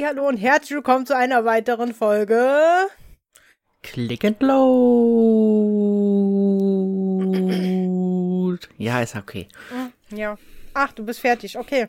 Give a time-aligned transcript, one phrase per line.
[0.00, 2.88] Hallo und herzlich willkommen zu einer weiteren Folge.
[3.82, 4.58] Click and load.
[8.78, 9.48] ja, ist okay.
[9.68, 10.38] Hm, ja.
[10.72, 11.88] Ach, du bist fertig, okay.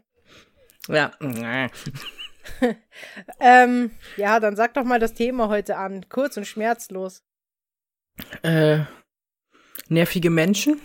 [0.90, 1.14] Ja.
[3.40, 6.06] ähm, ja, dann sag doch mal das Thema heute an.
[6.10, 7.24] Kurz und schmerzlos.
[8.42, 8.80] Äh,
[9.88, 10.82] nervige Menschen?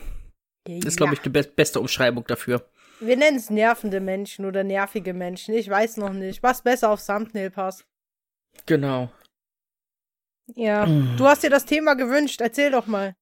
[0.69, 0.77] Ja.
[0.79, 2.71] Das ist, glaube ich, die be beste Umschreibung dafür.
[3.01, 5.55] Wir nennen es nervende Menschen oder nervige Menschen.
[5.55, 7.85] Ich weiß noch nicht, was besser aufs Thumbnail passt.
[8.67, 9.11] Genau.
[10.55, 11.17] Ja, mm.
[11.17, 12.41] du hast dir das Thema gewünscht.
[12.41, 13.15] Erzähl doch mal.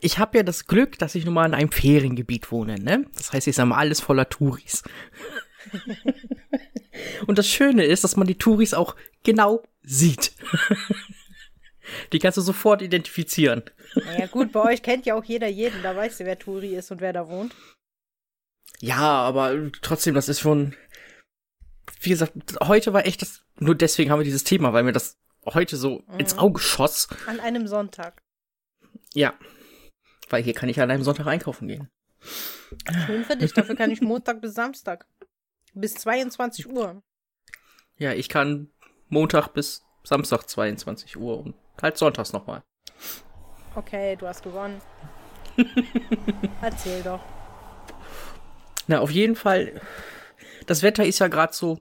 [0.00, 3.04] Ich habe ja das Glück, dass ich nun mal in einem Feriengebiet wohne, ne?
[3.14, 4.82] Das heißt, ich sag mal, alles voller Touris.
[7.26, 10.32] Und das Schöne ist, dass man die Touris auch genau sieht.
[12.12, 13.62] Die kannst du sofort identifizieren.
[14.18, 16.90] Ja gut, bei euch kennt ja auch jeder jeden, da weißt du, wer Turi ist
[16.90, 17.54] und wer da wohnt.
[18.80, 20.74] Ja, aber trotzdem, das ist schon.
[22.00, 22.32] Wie gesagt,
[22.62, 23.44] heute war echt das.
[23.58, 26.20] Nur deswegen haben wir dieses Thema, weil mir das heute so mhm.
[26.20, 27.08] ins Auge schoss.
[27.26, 28.22] An einem Sonntag.
[29.12, 29.34] Ja.
[30.28, 31.90] Weil hier kann ich an einem Sonntag einkaufen gehen.
[33.06, 35.06] Schön für dich, dafür kann ich Montag bis Samstag.
[35.74, 37.02] Bis 22 Uhr.
[37.96, 38.70] Ja, ich kann
[39.08, 42.62] Montag bis Samstag 22 Uhr und halt sonntags nochmal.
[43.74, 44.80] Okay, du hast gewonnen.
[46.62, 47.20] Erzähl doch.
[48.86, 49.80] Na, auf jeden Fall,
[50.66, 51.78] das Wetter ist ja gerade so,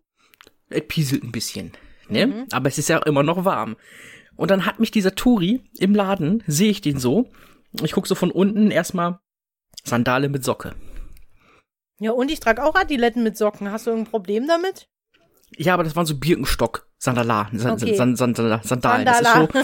[0.70, 1.74] es pieselt ein bisschen,
[2.08, 2.28] ne?
[2.28, 2.46] Mhm.
[2.52, 3.76] Aber es ist ja immer noch warm.
[4.36, 7.30] Und dann hat mich dieser Turi im Laden, sehe ich den so.
[7.84, 9.20] Ich gucke so von unten erstmal
[9.84, 10.76] Sandale mit Socke.
[12.00, 13.72] Ja, und ich trage auch Adiletten mit Socken.
[13.72, 14.88] Hast du irgendein Problem damit?
[15.58, 16.88] Ja, aber das waren so Birkenstock.
[16.98, 17.50] Sandala.
[17.54, 17.96] San, okay.
[17.96, 18.62] San, San, Sandalen.
[18.64, 19.04] Sandala.
[19.04, 19.60] Das ist so,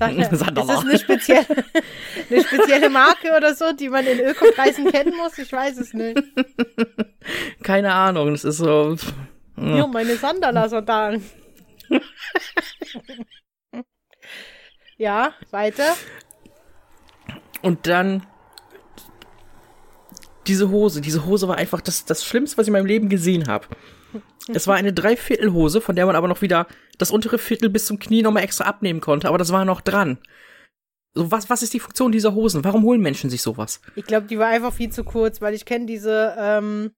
[0.04, 1.46] ja, ist das eine spezielle,
[2.30, 5.36] eine spezielle Marke oder so, die man in Ökokreisen kennen muss?
[5.38, 6.22] Ich weiß es nicht.
[7.62, 8.96] Keine Ahnung, das ist so.
[9.56, 11.22] Jo, meine Sandala-Sandalen.
[14.96, 15.96] ja, weiter.
[17.62, 18.26] Und dann
[20.46, 21.00] diese Hose.
[21.00, 23.66] Diese Hose war einfach das, das Schlimmste, was ich in meinem Leben gesehen habe.
[24.48, 26.66] Es war eine Dreiviertelhose, von der man aber noch wieder
[26.98, 30.18] das untere Viertel bis zum Knie nochmal extra abnehmen konnte, aber das war noch dran.
[31.12, 32.64] So, was, was ist die Funktion dieser Hosen?
[32.64, 33.80] Warum holen Menschen sich sowas?
[33.96, 36.92] Ich glaube, die war einfach viel zu kurz, weil ich kenne diese, ähm,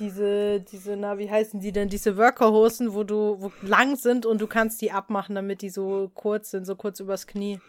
[0.00, 1.88] diese, diese, na, wie heißen die denn?
[1.88, 6.10] Diese Workerhosen, wo du, wo lang sind und du kannst die abmachen, damit die so
[6.12, 7.60] kurz sind, so kurz übers Knie.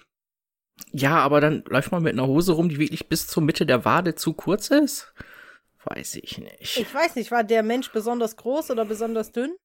[0.91, 3.85] Ja, aber dann läuft man mit einer Hose rum, die wirklich bis zur Mitte der
[3.85, 5.13] Wade zu kurz ist?
[5.85, 6.77] Weiß ich nicht.
[6.77, 9.55] Ich weiß nicht, war der Mensch besonders groß oder besonders dünn?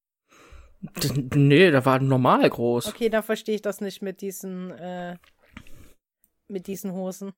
[1.33, 2.87] Nee, der war normal groß.
[2.87, 5.17] Okay, dann verstehe ich das nicht mit diesen, äh,
[6.47, 7.33] mit diesen Hosen.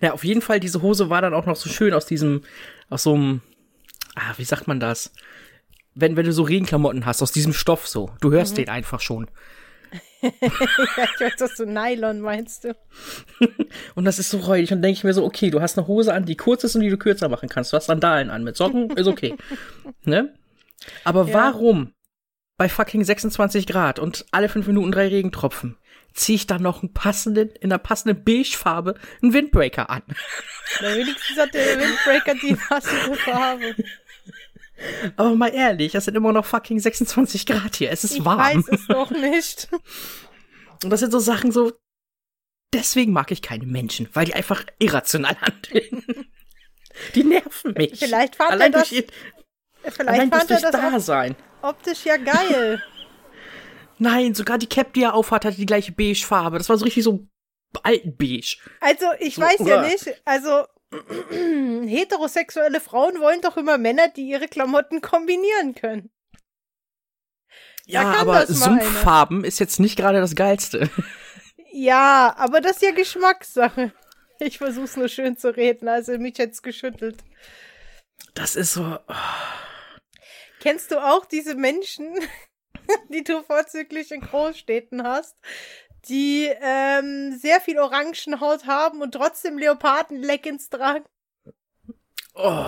[0.00, 2.42] Ja, auf jeden Fall, diese Hose war dann auch noch so schön aus diesem,
[2.90, 3.40] aus so einem,
[4.14, 5.12] ah, wie sagt man das?
[5.94, 8.10] Wenn, wenn du so Regenklamotten hast, aus diesem Stoff so.
[8.20, 8.56] Du hörst mhm.
[8.56, 9.30] den einfach schon.
[10.22, 12.76] ja, ich weiß, dass du Nylon meinst du.
[13.94, 14.72] und das ist so räudig.
[14.72, 16.82] Und denke ich mir so, okay, du hast eine Hose an, die kurz ist und
[16.82, 17.72] die du kürzer machen kannst.
[17.72, 18.44] Du hast Sandalen an.
[18.44, 19.36] Mit Socken ist okay.
[20.04, 20.34] ne?
[21.04, 21.34] Aber ja.
[21.34, 21.92] warum
[22.56, 25.76] bei fucking 26 Grad und alle fünf Minuten drei Regentropfen
[26.12, 30.02] ziehe ich dann noch einen passenden, in einer passenden Beigefarbe einen Windbreaker an?
[30.80, 33.74] Na, wenigstens hat der Windbreaker die passende Farbe.
[35.16, 37.90] Aber mal ehrlich, es sind immer noch fucking 26 Grad hier.
[37.90, 38.60] Es ist ich warm.
[38.60, 39.68] Ich weiß es doch nicht.
[40.82, 41.72] Und das sind so Sachen so,
[42.72, 46.04] deswegen mag ich keine Menschen, weil die einfach irrational handeln.
[47.14, 47.98] Die nerven mich.
[47.98, 51.36] Vielleicht fand Allein er das, durch ihr, vielleicht fand er das da sein.
[51.62, 52.82] optisch ja geil.
[53.98, 56.58] Nein, sogar die Cap, die er aufhat, hatte die gleiche beige Farbe.
[56.58, 57.26] Das war so richtig so
[57.82, 58.56] alten beige.
[58.80, 60.64] Also, ich so, weiß ja nicht, also
[61.86, 66.10] heterosexuelle Frauen wollen doch immer Männer, die ihre Klamotten kombinieren können.
[67.86, 69.46] Ja, aber Sumpffarben eine.
[69.46, 70.90] ist jetzt nicht gerade das Geilste.
[71.76, 73.92] Ja, aber das ist ja Geschmackssache.
[74.38, 77.24] Ich versuch's nur schön zu reden, also mich jetzt geschüttelt.
[78.34, 78.96] Das ist so.
[79.08, 79.14] Oh.
[80.60, 82.14] Kennst du auch diese Menschen,
[83.08, 85.36] die du vorzüglich in Großstädten hast,
[86.08, 91.04] die ähm, sehr viel Orangenhaut haben und trotzdem Leoparden-Leggings tragen.
[92.34, 92.64] Oh.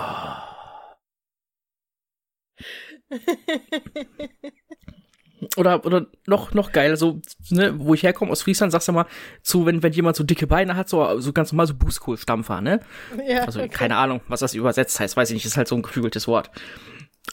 [5.56, 9.06] oder oder noch noch geiler so ne wo ich herkomme aus Friesland sagst du mal
[9.42, 12.80] zu wenn wenn jemand so dicke Beine hat so so ganz normal so Bußkohlstampfer ne
[13.26, 13.68] ja, also okay.
[13.68, 16.50] keine Ahnung was das übersetzt heißt weiß ich nicht ist halt so ein geflügeltes Wort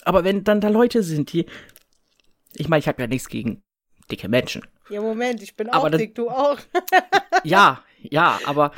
[0.03, 1.45] aber wenn dann da Leute sind die
[2.55, 3.63] ich meine ich habe ja nichts gegen
[4.13, 6.59] dicke Menschen ja, Moment, ich bin aber auch dick, du auch.
[7.43, 8.71] ja, ja, aber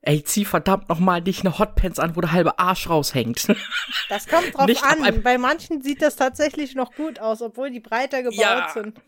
[0.00, 3.46] ey, zieh verdammt nochmal nicht eine Hotpants an, wo der halbe Arsch raushängt.
[4.08, 5.22] Das kommt drauf nicht an.
[5.22, 8.98] Bei manchen sieht das tatsächlich noch gut aus, obwohl die breiter gebaut ja, sind.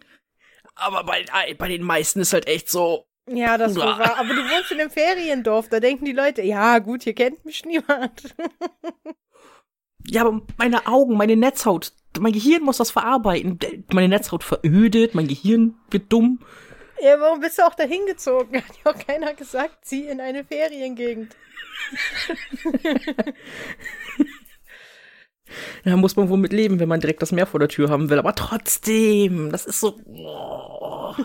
[0.74, 1.24] Aber bei,
[1.56, 3.06] bei den meisten ist halt echt so.
[3.26, 4.18] Ja, das war.
[4.18, 7.64] Aber du wohnst in einem Feriendorf, da denken die Leute, ja, gut, hier kennt mich
[7.64, 8.34] niemand.
[10.10, 13.60] Ja, aber meine Augen, meine Netzhaut, mein Gehirn muss das verarbeiten.
[13.92, 16.40] Meine Netzhaut verödet, mein Gehirn wird dumm.
[17.00, 18.56] Ja, warum bist du auch dahin gezogen?
[18.68, 21.36] Hat ja auch keiner gesagt, zieh in eine Feriengegend.
[25.84, 28.10] ja, muss man wohl mit leben, wenn man direkt das Meer vor der Tür haben
[28.10, 28.18] will.
[28.18, 29.96] Aber trotzdem, das ist so.
[30.06, 31.14] Oh.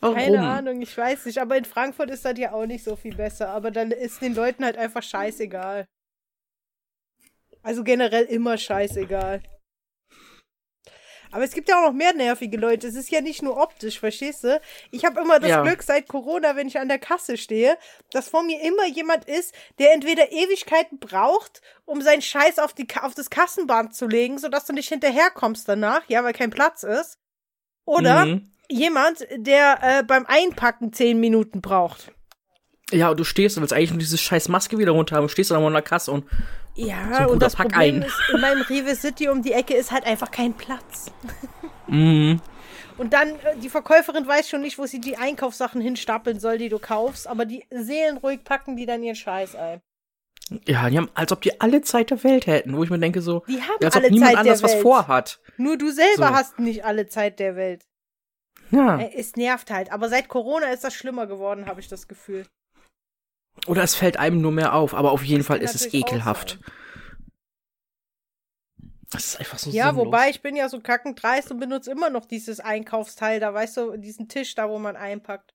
[0.00, 0.16] Warum?
[0.16, 1.38] Keine Ahnung, ich weiß nicht.
[1.38, 3.48] Aber in Frankfurt ist das ja auch nicht so viel besser.
[3.48, 5.86] Aber dann ist den Leuten halt einfach scheißegal.
[7.62, 9.42] Also generell immer scheißegal.
[11.30, 12.86] Aber es gibt ja auch noch mehr nervige Leute.
[12.86, 14.60] Es ist ja nicht nur optisch, verstehst du?
[14.90, 15.62] Ich habe immer das ja.
[15.62, 17.76] Glück seit Corona, wenn ich an der Kasse stehe,
[18.12, 22.86] dass vor mir immer jemand ist, der entweder Ewigkeiten braucht, um seinen Scheiß auf, die,
[23.02, 27.18] auf das Kassenband zu legen, sodass du nicht hinterherkommst danach, ja, weil kein Platz ist.
[27.84, 28.50] Oder mhm.
[28.70, 32.12] Jemand, der äh, beim Einpacken zehn Minuten braucht.
[32.90, 35.28] Ja, und du stehst und willst eigentlich nur diese scheiß Maske wieder runter haben und
[35.28, 36.24] stehst dann mal in der Kasse und
[36.74, 38.02] ja, so und das Pack Problem ein.
[38.02, 41.10] ist, in meinem Rewe City um die Ecke ist halt einfach kein Platz.
[41.90, 42.42] Mhm.
[42.98, 46.68] Und dann, äh, die Verkäuferin weiß schon nicht, wo sie die Einkaufssachen hinstapeln soll, die
[46.68, 49.80] du kaufst, aber die seelenruhig packen die dann ihren Scheiß ein.
[50.66, 53.22] Ja, die haben, als ob die alle Zeit der Welt hätten, wo ich mir denke
[53.22, 55.40] so, die haben als alle ob niemand Zeit anders der was vorhat.
[55.56, 56.34] Nur du selber so.
[56.34, 57.86] hast nicht alle Zeit der Welt.
[58.70, 59.00] Ja.
[59.00, 59.92] Äh, es nervt halt.
[59.92, 62.46] Aber seit Corona ist das schlimmer geworden, habe ich das Gefühl.
[63.66, 66.58] Oder es fällt einem nur mehr auf, aber auf jeden das Fall ist es ekelhaft.
[69.10, 70.06] Das ist einfach so Ja, sinnlos.
[70.06, 73.76] wobei ich bin ja so kackend dreist und benutze immer noch dieses Einkaufsteil da, weißt
[73.78, 75.54] du, diesen Tisch da, wo man einpackt.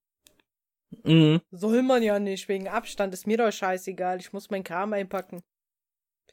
[1.04, 1.42] Mhm.
[1.51, 3.13] Soll man ja nicht, wegen Abstand.
[3.13, 4.19] Ist mir doch scheißegal.
[4.19, 5.42] Ich muss meinen Kram einpacken.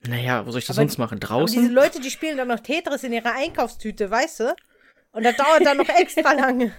[0.07, 1.21] Naja, wo soll ich das aber sonst machen?
[1.21, 1.61] Draußen?
[1.61, 4.55] Diese Leute, die spielen dann noch Tetris in ihrer Einkaufstüte, weißt du?
[5.13, 6.73] Und das dauert dann noch extra lange.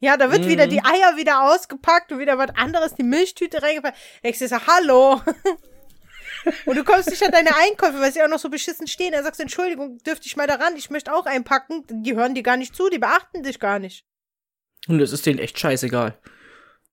[0.00, 0.48] Ja, da wird mhm.
[0.48, 3.96] wieder die Eier wieder ausgepackt und wieder was anderes, die Milchtüte reingepackt.
[4.22, 5.20] Ich sage, hallo.
[6.66, 9.12] Und du kommst nicht an deine Einkäufe, weil sie auch noch so beschissen stehen.
[9.12, 11.84] Dann sagst du, Entschuldigung, dürfte ich mal daran, ich möchte auch einpacken.
[11.88, 14.04] Die hören dir gar nicht zu, die beachten dich gar nicht.
[14.86, 16.18] Und es ist denen echt scheißegal.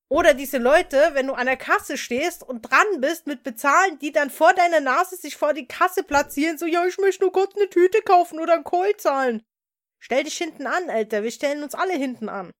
[0.08, 4.12] Oder diese Leute, wenn du an der Kasse stehst und dran bist mit Bezahlen, die
[4.12, 7.56] dann vor deiner Nase sich vor die Kasse platzieren, so, ja, ich möchte nur kurz
[7.56, 9.44] eine Tüte kaufen oder einen Kohl zahlen.
[10.02, 11.24] Stell dich hinten an, Alter.
[11.24, 12.52] Wir stellen uns alle hinten an.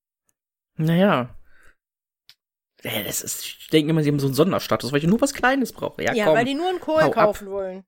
[0.76, 1.36] Naja.
[2.82, 5.34] Ja, das ist, ich denke immer, sie haben so einen Sonderstatus, weil ich nur was
[5.34, 6.02] Kleines brauche.
[6.02, 7.52] Ja, ja komm, weil die nur einen Kohl kaufen ab.
[7.52, 7.84] wollen.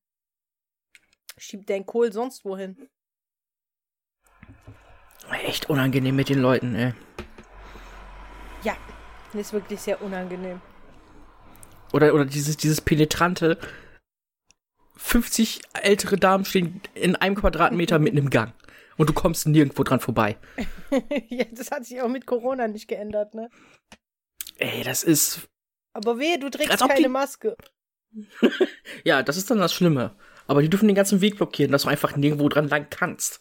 [1.39, 2.89] Schiebt den Kohl sonst wohin.
[5.45, 6.93] Echt unangenehm mit den Leuten, ey.
[8.62, 8.77] Ja,
[9.33, 10.61] ist wirklich sehr unangenehm.
[11.93, 13.59] Oder, oder dieses, dieses penetrante,
[14.97, 18.53] 50 ältere Damen stehen in einem Quadratmeter mitten im Gang.
[18.96, 20.37] Und du kommst nirgendwo dran vorbei.
[21.29, 23.50] ja, das hat sich auch mit Corona nicht geändert, ne?
[24.56, 25.49] Ey, das ist.
[25.93, 27.08] Aber wehe, du trägst keine die...
[27.08, 27.56] Maske.
[29.05, 30.17] ja, das ist dann das Schlimme.
[30.46, 33.41] Aber die dürfen den ganzen Weg blockieren, dass du einfach nirgendwo dran lang kannst.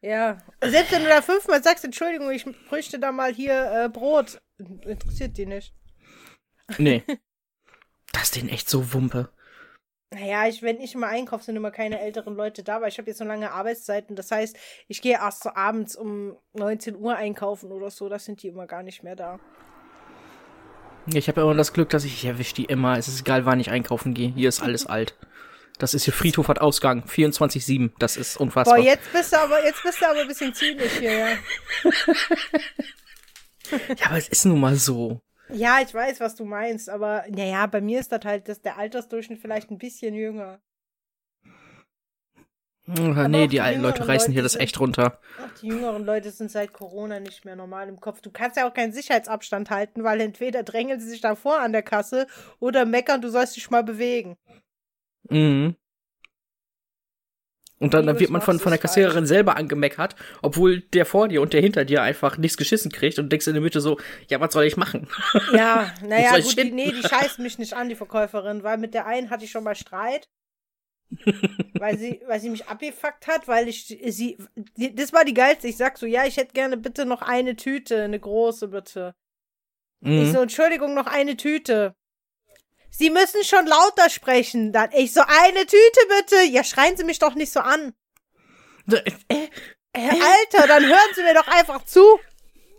[0.00, 0.38] Ja.
[0.62, 4.40] Selbst wenn du da fünfmal sagst, Entschuldigung, ich bräuchte da mal hier äh, Brot.
[4.58, 5.74] Interessiert die nicht.
[6.78, 7.02] Nee.
[8.12, 9.33] das ist denen echt so Wumpe.
[10.10, 13.08] Naja, ich, wenn ich immer einkaufe, sind immer keine älteren Leute da, weil ich habe
[13.10, 14.14] jetzt so lange Arbeitszeiten.
[14.14, 14.56] Das heißt,
[14.86, 18.08] ich gehe erst so abends um 19 Uhr einkaufen oder so.
[18.08, 19.40] Das sind die immer gar nicht mehr da.
[21.06, 22.96] Ich habe immer das Glück, dass ich, ich erwische die immer.
[22.96, 24.32] Es ist egal, wann ich einkaufen gehe.
[24.34, 25.14] Hier ist alles alt.
[25.78, 27.04] Das ist hier Friedhof hat Ausgang.
[27.04, 27.90] 24-7.
[27.98, 28.76] Das ist unfassbar.
[28.76, 31.28] Boah, jetzt bist du aber, jetzt bist du aber ein bisschen zynisch hier, ja.
[33.98, 35.20] ja, aber es ist nun mal so.
[35.54, 38.76] Ja, ich weiß, was du meinst, aber naja, bei mir ist das halt, dass der
[38.76, 40.60] Altersdurchschnitt vielleicht ein bisschen jünger.
[42.86, 45.18] Aber nee, die, die alten Leute reißen Leute hier das echt runter.
[45.38, 48.20] Ach, die jüngeren Leute sind seit Corona nicht mehr normal im Kopf.
[48.20, 51.82] Du kannst ja auch keinen Sicherheitsabstand halten, weil entweder drängeln sie sich davor an der
[51.82, 52.26] Kasse
[52.60, 54.36] oder meckern, du sollst dich mal bewegen.
[55.30, 55.76] Mhm.
[57.84, 61.42] Und dann, dann wird man von, von der Kassiererin selber angemeckert, obwohl der vor dir
[61.42, 63.98] und der hinter dir einfach nichts geschissen kriegt und denkst in der Mitte so,
[64.30, 65.06] ja, was soll ich machen?
[65.52, 69.06] Ja, naja, gut, die, nee, die scheißt mich nicht an, die Verkäuferin, weil mit der
[69.06, 70.28] einen hatte ich schon mal Streit
[71.74, 74.38] weil sie, weil sie mich abgefuckt hat, weil ich sie,
[74.76, 75.68] die, das war die geilste.
[75.68, 79.14] Ich sag so, ja, ich hätte gerne bitte noch eine Tüte, eine große bitte.
[80.00, 80.22] Mhm.
[80.22, 81.94] Ich so, Entschuldigung, noch eine Tüte.
[82.96, 84.72] Sie müssen schon lauter sprechen.
[84.72, 86.42] Dann ich so, eine Tüte bitte.
[86.44, 87.92] Ja, schreien Sie mich doch nicht so an.
[88.90, 89.48] Äh, äh,
[89.92, 92.20] äh, Alter, dann hören Sie mir doch einfach zu.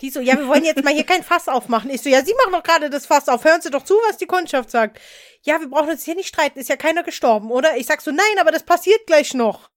[0.01, 1.89] Die so, ja, wir wollen jetzt mal hier kein Fass aufmachen.
[1.89, 3.43] Ich so, ja, Sie machen doch gerade das Fass auf.
[3.43, 5.01] Hören Sie doch zu, was die Kundschaft sagt.
[5.41, 6.59] Ja, wir brauchen uns hier nicht streiten.
[6.59, 7.75] Ist ja keiner gestorben, oder?
[7.75, 9.69] Ich sag so, nein, aber das passiert gleich noch.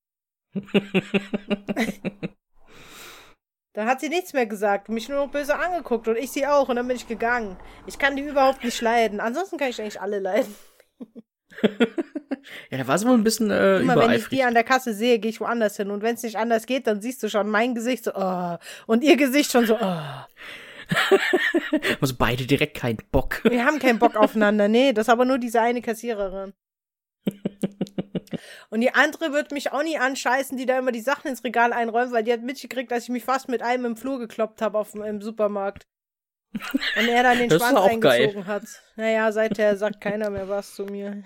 [3.79, 6.69] dann hat sie nichts mehr gesagt, mich nur noch böse angeguckt und ich sie auch
[6.69, 7.57] und dann bin ich gegangen.
[7.87, 9.21] Ich kann die überhaupt nicht leiden.
[9.21, 10.53] Ansonsten kann ich eigentlich alle leiden.
[12.71, 14.95] ja, da war sie wohl ein bisschen äh, Immer wenn ich die an der Kasse
[14.95, 15.93] sehe, gehe ich woanders hin.
[15.93, 18.57] Und wenn es nicht anders geht, dann siehst du schon mein Gesicht so, oh,
[18.89, 19.79] und ihr Gesicht schon so, oh.
[22.01, 23.45] also beide direkt keinen Bock.
[23.45, 26.53] Wir haben keinen Bock aufeinander, nee, das ist aber nur diese eine Kassiererin.
[28.71, 31.73] Und die andere wird mich auch nie anscheißen, die da immer die Sachen ins Regal
[31.73, 34.85] einräumt, weil die hat mitgekriegt, dass ich mich fast mit einem im Flur gekloppt habe
[35.05, 35.87] im Supermarkt.
[36.97, 38.47] Und er dann den das Schwanz eingezogen geil.
[38.47, 38.63] hat.
[38.97, 41.23] Naja, seither sagt keiner mehr was zu mir.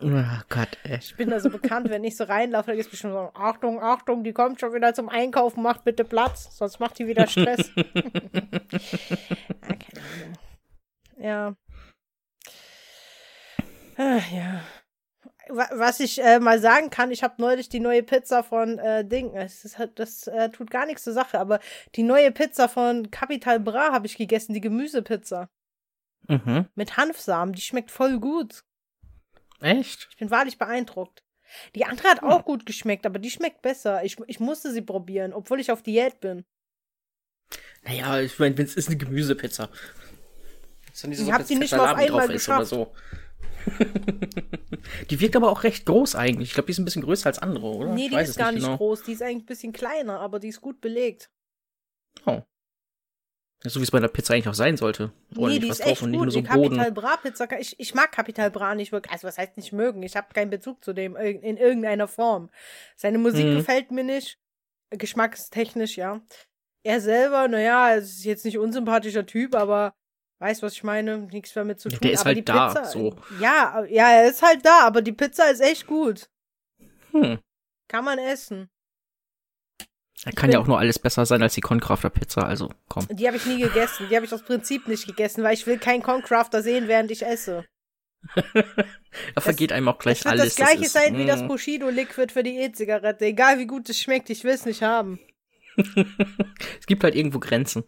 [0.00, 0.98] oh Gott, ey.
[1.00, 3.82] Ich bin da so bekannt, wenn ich so reinlaufe, da gibt es bestimmt so, Achtung,
[3.82, 7.70] Achtung, die kommt schon wieder zum Einkaufen, macht bitte Platz, sonst macht die wieder Stress.
[7.76, 10.38] ah, keine Ahnung.
[11.18, 11.56] Ja.
[13.96, 14.60] Ah, ja
[15.50, 19.34] was ich äh, mal sagen kann, ich habe neulich die neue Pizza von äh, Ding,
[19.34, 21.60] das, ist, das äh, tut gar nichts zur Sache, aber
[21.94, 25.48] die neue Pizza von Capital Bra habe ich gegessen, die Gemüsepizza.
[26.28, 26.66] Mhm.
[26.74, 28.64] Mit Hanfsamen, die schmeckt voll gut.
[29.60, 30.08] Echt?
[30.10, 31.22] Ich bin wahrlich beeindruckt.
[31.74, 32.28] Die andere hat hm.
[32.28, 34.04] auch gut geschmeckt, aber die schmeckt besser.
[34.04, 36.44] Ich, ich musste sie probieren, obwohl ich auf Diät bin.
[37.82, 39.70] Naja, ich meine, es ist eine Gemüsepizza.
[40.92, 42.66] ich habe sie nicht mal auf einmal geschafft.
[42.66, 42.94] So.
[45.10, 46.48] die wirkt aber auch recht groß eigentlich.
[46.48, 47.94] Ich glaube, die ist ein bisschen größer als andere, oder?
[47.94, 48.76] Nee, die ist gar nicht, genau.
[48.76, 49.04] groß.
[49.04, 51.30] Die ist eigentlich ein bisschen kleiner, aber die ist gut belegt.
[52.26, 52.42] Oh.
[53.64, 55.12] So wie es bei einer Pizza eigentlich auch sein sollte.
[55.30, 56.10] Nee, die ist echt gut.
[56.10, 59.12] Nur so die Capital Bra Pizza, ich, ich mag Capital Bra nicht wirklich.
[59.12, 60.02] Also, was heißt nicht mögen?
[60.04, 62.50] Ich habe keinen Bezug zu dem in irgendeiner Form.
[62.94, 63.56] Seine Musik mhm.
[63.56, 64.38] gefällt mir nicht.
[64.90, 66.22] Geschmackstechnisch, ja.
[66.84, 69.92] Er selber, naja, ist jetzt nicht unsympathischer Typ, aber
[70.40, 71.18] Weißt, was ich meine?
[71.18, 71.98] Nichts damit zu tun.
[72.02, 73.16] Der ist aber halt die da, Pizza, so.
[73.40, 76.28] Ja, ja, er ist halt da, aber die Pizza ist echt gut.
[77.10, 77.38] Hm.
[77.88, 78.68] Kann man essen.
[80.24, 83.06] Er kann ja auch nur alles besser sein als die Concrafter Pizza, also komm.
[83.10, 84.06] Die habe ich nie gegessen.
[84.10, 87.24] Die habe ich aus Prinzip nicht gegessen, weil ich will keinen Concrafter sehen, während ich
[87.24, 87.64] esse.
[88.34, 90.56] da vergeht einem auch gleich das alles.
[90.56, 91.48] Das wird das gleiche das sein wie das hm.
[91.48, 93.26] Bushido Liquid für die E-Zigarette.
[93.26, 95.20] Egal wie gut es schmeckt, ich will es nicht haben.
[95.76, 97.84] es gibt halt irgendwo Grenzen.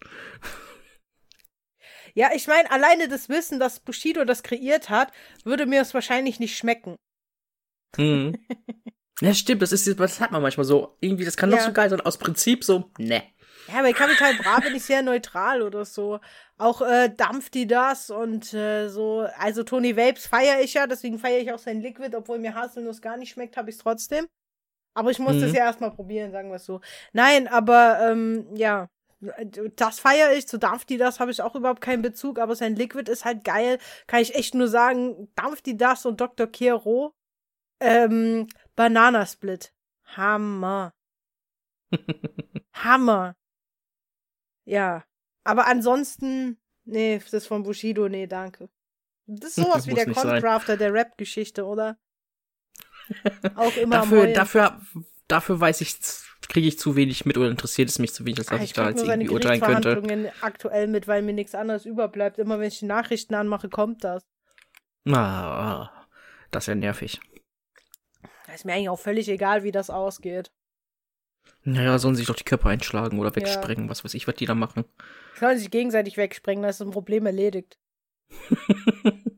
[2.15, 5.13] Ja, ich meine, alleine das Wissen, dass Bushido das kreiert hat,
[5.45, 6.97] würde mir es wahrscheinlich nicht schmecken.
[7.97, 8.37] Mhm.
[9.21, 10.97] ja, stimmt, das ist das hat man manchmal so.
[11.01, 11.57] Irgendwie, das kann ja.
[11.57, 12.01] doch so geil sein.
[12.01, 13.23] Aus Prinzip so, ne.
[13.69, 16.19] Ja, bei Capital Bra bin ich sehr neutral oder so.
[16.59, 19.27] Auch äh, dampft die das und äh, so.
[19.39, 23.01] Also Tony Vapes feiere ich ja, deswegen feiere ich auch sein Liquid, obwohl mir Haselnuss
[23.01, 24.27] gar nicht schmeckt, habe ich es trotzdem.
[24.95, 25.57] Aber ich musste es mhm.
[25.57, 26.81] ja erstmal probieren, sagen wir es so.
[27.13, 28.89] Nein, aber ähm, ja,
[29.77, 33.11] das feiere ich, zu Dampfti das habe ich auch überhaupt keinen Bezug, aber sein Liquid
[33.11, 33.79] ist halt geil.
[34.07, 36.47] Kann ich echt nur sagen, Dampfti das und Dr.
[36.47, 37.15] Kero.
[37.81, 38.47] Ähm,
[38.77, 39.73] Bananasplit.
[40.17, 40.95] Hammer.
[42.73, 43.37] Hammer.
[44.65, 45.05] Ja.
[45.45, 48.69] Aber ansonsten, nee, das von Bushido, nee, danke.
[49.27, 51.99] Das ist sowas wie der Concrafter der Rap-Geschichte, oder?
[53.57, 54.81] Auch immer dafür, dafür,
[55.31, 55.97] dafür weiß ich
[56.49, 58.73] kriege ich zu wenig mit oder interessiert es mich zu wenig, dass ah, ich, ich
[58.73, 60.33] da jetzt irgendwie urteilen könnte.
[60.41, 62.39] aktuell mit, weil mir nichts anderes überbleibt.
[62.39, 64.25] Immer wenn ich die Nachrichten anmache, kommt das.
[65.09, 65.91] Ah,
[66.51, 67.21] das ist ja nervig.
[68.47, 70.51] Da ist mir eigentlich auch völlig egal, wie das ausgeht.
[71.63, 73.91] Naja, sollen sich doch die Köpfe einschlagen oder wegsprengen, ja.
[73.91, 74.85] was weiß ich, was die da machen.
[75.39, 77.79] Sollen sich gegenseitig wegsprengen, das ist ein Problem erledigt.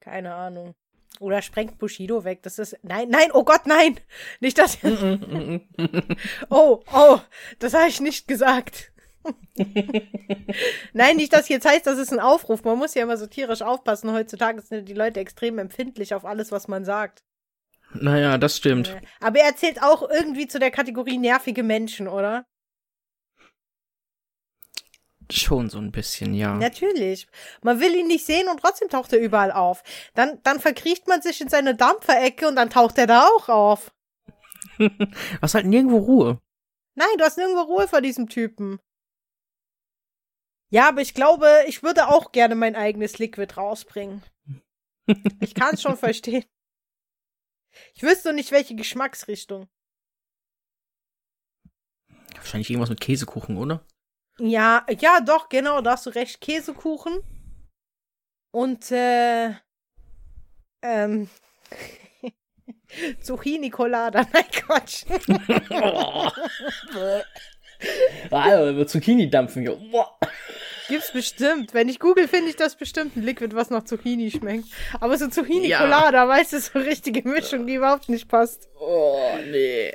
[0.00, 0.74] Keine Ahnung.
[1.20, 2.42] Oder sprengt Bushido weg.
[2.42, 2.76] Das ist.
[2.82, 4.00] Nein, nein, oh Gott, nein!
[4.40, 4.78] Nicht das.
[6.50, 7.20] oh, oh,
[7.60, 8.92] das habe ich nicht gesagt.
[10.92, 12.64] nein, nicht, dass jetzt heißt, das ist ein Aufruf.
[12.64, 14.12] Man muss ja immer so tierisch aufpassen.
[14.12, 17.22] Heutzutage sind die Leute extrem empfindlich auf alles, was man sagt.
[17.94, 18.96] Naja, das stimmt.
[19.20, 22.44] Aber er zählt auch irgendwie zu der Kategorie nervige Menschen, oder?
[25.32, 26.54] Schon so ein bisschen, ja.
[26.54, 27.26] Natürlich.
[27.62, 29.82] Man will ihn nicht sehen und trotzdem taucht er überall auf.
[30.14, 33.92] Dann, dann verkriecht man sich in seine Dampferecke und dann taucht er da auch auf.
[34.78, 34.88] du
[35.42, 36.40] hast halt nirgendwo Ruhe.
[36.94, 38.80] Nein, du hast nirgendwo Ruhe vor diesem Typen.
[40.70, 44.22] Ja, aber ich glaube, ich würde auch gerne mein eigenes Liquid rausbringen.
[45.40, 46.44] ich kann es schon verstehen.
[47.94, 49.68] Ich wüsste nicht, welche Geschmacksrichtung.
[52.34, 53.84] Wahrscheinlich irgendwas mit Käsekuchen, oder?
[54.38, 56.40] Ja, ja, doch, genau, da hast du recht.
[56.40, 57.20] Käsekuchen.
[58.50, 59.50] Und, äh,
[60.82, 61.28] ähm,
[63.22, 65.04] Zucchini Colada, nein Quatsch.
[65.70, 66.30] oh.
[68.30, 69.64] ah, Zucchini dampfen.
[69.90, 70.18] Boah.
[70.88, 71.72] Gibt's bestimmt.
[71.72, 74.66] Wenn ich google, finde ich das bestimmt ein Liquid, was nach Zucchini schmeckt.
[75.00, 75.78] Aber so Zucchini ja.
[75.78, 78.68] Colada, weißt du, so richtige Mischung, die überhaupt nicht passt.
[78.78, 79.94] Oh, nee.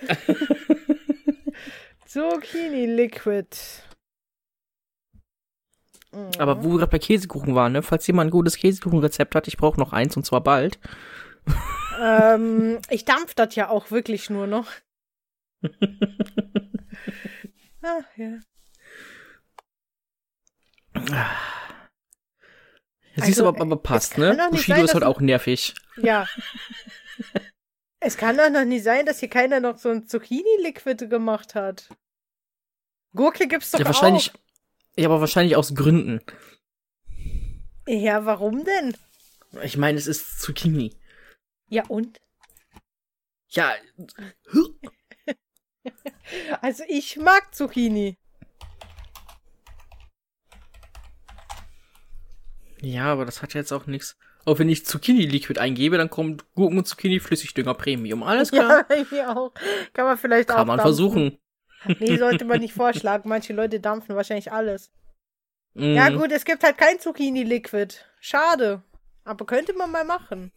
[2.08, 3.56] Zucchini Liquid.
[6.38, 7.84] Aber wo wir gerade bei Käsekuchen waren, ne?
[7.84, 10.80] Falls jemand ein gutes Käsekuchenrezept hat, ich brauche noch eins und zwar bald.
[12.02, 14.68] ähm, ich dampf das ja auch wirklich nur noch.
[17.84, 18.40] ah, ja.
[23.16, 24.36] Also, siehst du, aber, aber passt, ne?
[24.52, 25.76] Bushido sein, ist halt auch nervig.
[25.98, 26.28] Ja.
[28.00, 31.90] es kann doch noch nicht sein, dass hier keiner noch so ein Zucchini-Liquid gemacht hat.
[33.14, 34.40] Gurke gibt's doch ja, wahrscheinlich, auch.
[34.98, 36.20] Ja, aber wahrscheinlich aus Gründen.
[37.88, 38.96] Ja, warum denn?
[39.64, 40.96] Ich meine, es ist Zucchini.
[41.70, 42.20] Ja, und?
[43.50, 43.74] Ja.
[46.62, 48.18] also ich mag Zucchini.
[52.82, 54.18] Ja, aber das hat jetzt auch nichts.
[54.46, 58.24] Auch wenn ich Zucchini-Liquid eingebe, dann kommt Gurken und Zucchini Flüssigdünger Premium.
[58.24, 58.86] Alles klar.
[58.90, 59.54] Ja, hier auch.
[59.94, 60.60] Kann man vielleicht Kann auch.
[60.60, 60.96] Kann man dampfen.
[60.96, 61.38] versuchen.
[61.86, 63.30] Nee, sollte man nicht vorschlagen.
[63.30, 64.92] Manche Leute dampfen wahrscheinlich alles.
[65.74, 65.96] Mm.
[65.96, 67.96] Ja, gut, es gibt halt kein Zucchini-Liquid.
[68.20, 68.84] Schade.
[69.24, 70.52] Aber könnte man mal machen.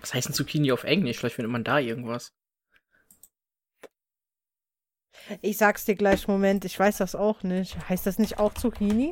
[0.00, 1.18] Was heißt ein Zucchini auf Englisch?
[1.18, 2.32] Vielleicht findet man da irgendwas.
[5.40, 7.88] Ich sag's dir gleich, Moment, ich weiß das auch nicht.
[7.88, 9.10] Heißt das nicht auch Zucchini?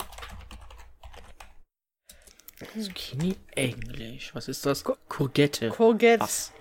[2.79, 4.35] Zucchini Englisch.
[4.35, 4.85] Was ist das?
[4.85, 5.71] Courgette.
[5.71, 6.21] Courgette.
[6.23, 6.53] Was?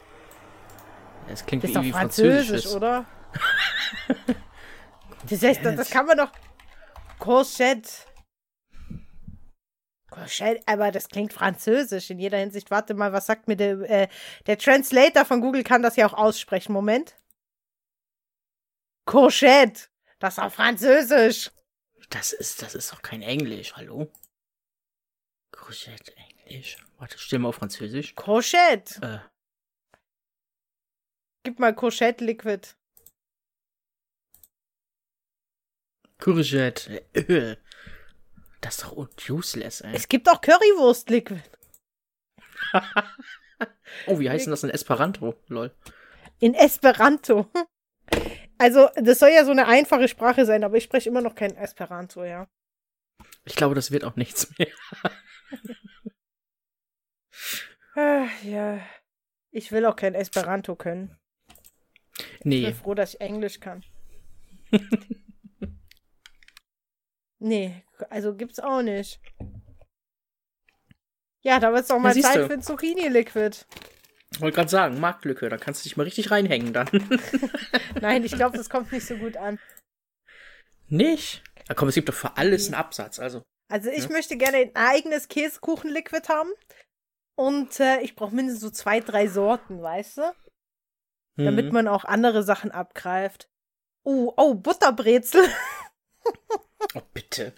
[1.28, 3.06] Das klingt das ist irgendwie französisch, oder?
[5.30, 6.32] das, heißt, das, das kann man doch.
[7.20, 7.90] Courgette.
[10.10, 12.70] Courgette, aber das klingt französisch in jeder Hinsicht.
[12.72, 14.08] Warte mal, was sagt mir der, äh,
[14.48, 16.74] der Translator von Google kann das ja auch aussprechen.
[16.74, 17.16] Moment.
[19.06, 19.90] Courgette.
[20.20, 21.52] Das ist auf Französisch.
[22.10, 24.12] Das ist, das ist doch kein Englisch, hallo?
[25.52, 26.78] Courgette, Englisch.
[26.98, 28.16] Warte, stimme auf Französisch.
[28.16, 29.02] Courgette.
[29.02, 29.31] Äh.
[31.44, 32.76] Gib mal Courgette Liquid.
[36.20, 37.04] Courgette.
[37.16, 37.58] Öl.
[38.62, 39.96] Das ist doch useless, ey.
[39.96, 41.42] Es gibt auch Currywurst Liquid.
[44.06, 45.34] oh, wie heißt denn das in Esperanto?
[45.48, 45.76] Lol.
[46.40, 47.52] In Esperanto.
[48.58, 51.56] Also, das soll ja so eine einfache Sprache sein, aber ich spreche immer noch kein
[51.56, 52.48] Esperanto, ja.
[53.44, 54.68] Ich glaube, das wird auch nichts mehr.
[57.96, 58.80] ah, ja.
[59.50, 61.18] Ich will auch kein Esperanto können.
[62.44, 62.60] Nee.
[62.60, 63.84] Ich bin froh, dass ich Englisch kann.
[67.40, 69.20] nee, also gibt's auch nicht.
[71.44, 73.66] Ja, da wird's doch mal ja, Zeit für ein Zucchini-Liquid.
[74.40, 76.88] Wollte gerade sagen, Marktlücke, da kannst du dich mal richtig reinhängen dann.
[78.02, 79.60] Nein, ich glaube, das kommt nicht so gut an.
[80.88, 81.44] Nicht?
[81.68, 83.44] Ja, komm, es gibt doch für alles einen Absatz, also.
[83.70, 84.10] Also ich ja?
[84.10, 86.52] möchte gerne ein eigenes Käsekuchen-Liquid haben.
[87.36, 90.34] Und äh, ich brauche mindestens so zwei, drei Sorten, weißt du?
[91.36, 91.46] Mhm.
[91.46, 93.50] Damit man auch andere Sachen abgreift.
[94.04, 95.44] Oh, oh, Butterbrezel.
[96.96, 97.54] oh, bitte.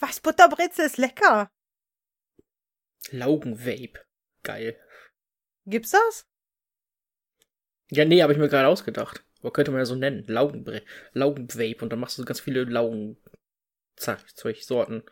[0.00, 0.20] Was?
[0.20, 1.48] Butterbrezel ist lecker.
[3.10, 4.00] Laugenvape.
[4.42, 4.78] Geil.
[5.66, 6.26] Gibt's das?
[7.90, 9.24] Ja, nee, habe ich mir gerade ausgedacht.
[9.40, 10.26] Aber könnte man ja so nennen.
[10.26, 11.82] Laugenbre Laugenvape.
[11.82, 13.18] Und dann machst du ganz viele Laugen.
[13.96, 15.04] Zeug, Sorten.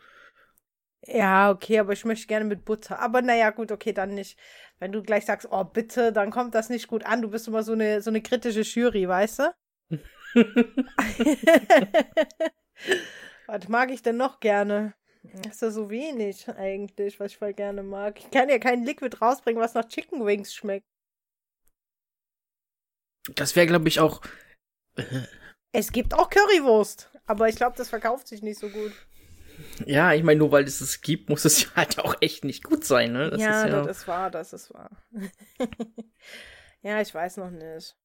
[1.05, 2.99] Ja, okay, aber ich möchte gerne mit Butter.
[2.99, 4.39] Aber naja, gut, okay, dann nicht.
[4.79, 7.21] Wenn du gleich sagst, oh bitte, dann kommt das nicht gut an.
[7.21, 9.53] Du bist immer so eine, so eine kritische Jury, weißt du?
[13.47, 14.93] Was mag ich denn noch gerne?
[15.23, 18.19] Das ist ja so wenig eigentlich, was ich voll gerne mag.
[18.19, 20.85] Ich kann ja kein Liquid rausbringen, was nach Chicken Wings schmeckt.
[23.35, 24.21] Das wäre, glaube ich, auch.
[25.71, 28.91] es gibt auch Currywurst, aber ich glaube, das verkauft sich nicht so gut.
[29.85, 32.63] Ja, ich meine, nur weil es es gibt, muss es ja halt auch echt nicht
[32.63, 33.29] gut sein, ne?
[33.29, 34.89] Das ja, ist ja, das ist wahr, das ist wahr.
[36.81, 37.95] ja, ich weiß noch nicht.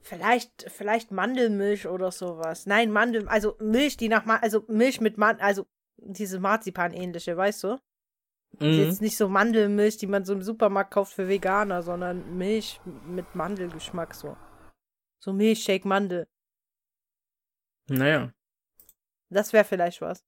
[0.00, 2.66] Vielleicht, vielleicht Mandelmilch oder sowas.
[2.66, 7.78] Nein, Mandel, also Milch, die nach, also Milch mit Man, also diese Marzipan-ähnliche, weißt du?
[8.58, 8.66] Mhm.
[8.66, 12.80] Ist jetzt nicht so Mandelmilch, die man so im Supermarkt kauft für Veganer, sondern Milch
[13.06, 14.36] mit Mandelgeschmack so.
[15.20, 16.26] So Milchshake Mandel.
[17.88, 18.32] Naja.
[19.32, 20.24] Das wäre vielleicht was.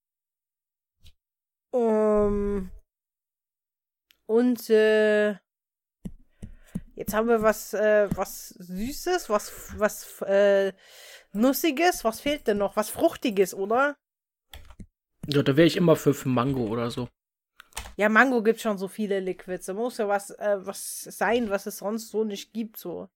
[1.70, 2.70] Um,
[4.26, 5.36] und äh,
[6.96, 10.72] Jetzt haben wir was, äh, was Süßes, was, was äh,
[11.32, 12.04] Nussiges.
[12.04, 12.76] Was fehlt denn noch?
[12.76, 13.96] Was Fruchtiges, oder?
[15.26, 17.08] Ja, da wäre ich immer für, für Mango oder so.
[17.96, 19.66] Ja, Mango gibt schon so viele Liquids.
[19.66, 23.08] Da muss ja was, äh, was sein, was es sonst so nicht gibt, so.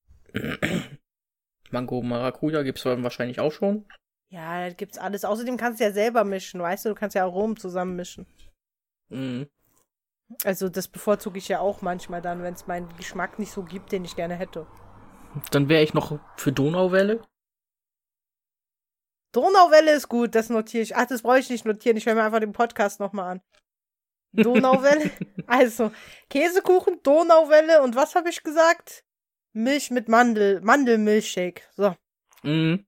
[1.70, 3.86] Mango Maracuja gibt's wahrscheinlich auch schon.
[4.30, 5.24] Ja, da gibt's alles.
[5.24, 6.90] Außerdem kannst du ja selber mischen, weißt du?
[6.90, 8.26] Du kannst ja Aromen zusammen mischen.
[9.08, 9.48] Mhm.
[10.44, 13.92] Also das bevorzuge ich ja auch manchmal dann, wenn es meinen Geschmack nicht so gibt,
[13.92, 14.66] den ich gerne hätte.
[15.50, 17.22] Dann wäre ich noch für Donauwelle.
[19.32, 20.96] Donauwelle ist gut, das notiere ich.
[20.96, 21.96] Ach, das brauche ich nicht notieren.
[21.96, 23.42] Ich höre mir einfach den Podcast nochmal an.
[24.32, 25.10] Donauwelle.
[25.46, 25.92] also,
[26.28, 29.04] Käsekuchen, Donauwelle und was habe ich gesagt?
[29.52, 31.62] Milch mit Mandel, Mandelmilchshake.
[31.76, 31.94] So.
[32.42, 32.86] Mhm.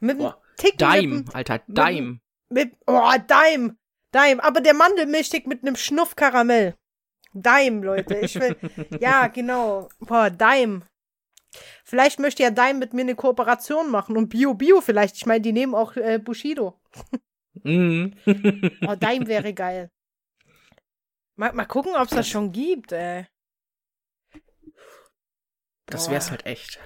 [0.00, 0.78] Mit dem Ticken.
[0.78, 2.20] Dime, Alter, Dime.
[2.48, 3.76] Mit, mit, oh, Dime.
[4.14, 4.42] Dime.
[4.42, 6.76] Aber der Mandelmilchshake mit einem Schnuff Karamell.
[7.32, 8.16] Dime, Leute.
[8.18, 8.56] Ich will.
[9.00, 9.88] ja, genau.
[10.00, 10.82] Boah, Dime.
[11.84, 15.16] Vielleicht möchte ja Dime mit mir eine Kooperation machen und Bio Bio vielleicht.
[15.16, 16.80] Ich meine, die nehmen auch äh, Bushido.
[17.62, 18.14] Mhm.
[18.86, 19.90] oh, Dime wäre geil.
[21.36, 23.26] Mal, mal gucken, ob es das schon gibt, ey.
[25.86, 26.80] Das wär's halt echt.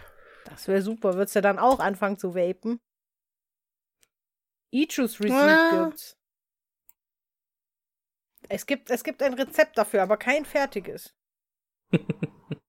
[0.46, 1.14] Das wäre super.
[1.14, 2.80] Würdest du dann auch anfangen zu vapen?
[4.72, 5.84] E-Juice Receipt ja.
[5.84, 6.16] gibt's.
[8.48, 11.14] Es gibt, es gibt ein Rezept dafür, aber kein fertiges.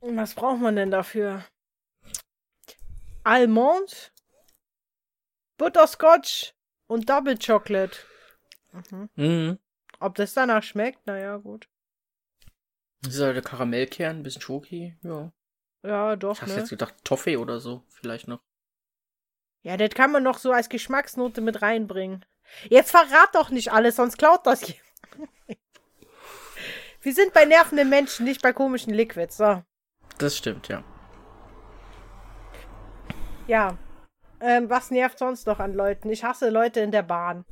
[0.00, 1.44] Was braucht man denn dafür?
[3.22, 4.12] Almond,
[5.56, 6.54] Butterscotch
[6.86, 7.98] und Double Chocolate.
[8.90, 9.08] Mhm.
[9.14, 9.58] Mhm.
[10.00, 11.06] Ob das danach schmeckt?
[11.06, 11.68] Naja, gut.
[13.04, 15.32] Dieser der Karamellkern, ein bisschen Schoki, ja.
[15.82, 16.40] Ja, doch.
[16.40, 16.56] Ich ne?
[16.56, 18.40] jetzt gedacht, Toffee oder so, vielleicht noch.
[19.62, 22.24] Ja, das kann man noch so als Geschmacksnote mit reinbringen.
[22.68, 24.76] Jetzt verrat doch nicht alles, sonst klaut das hier.
[27.00, 29.62] Wir sind bei nervenden Menschen, nicht bei komischen Liquids, so.
[30.18, 30.82] Das stimmt, ja.
[33.46, 33.76] Ja.
[34.40, 36.08] Ähm, was nervt sonst noch an Leuten?
[36.10, 37.44] Ich hasse Leute in der Bahn.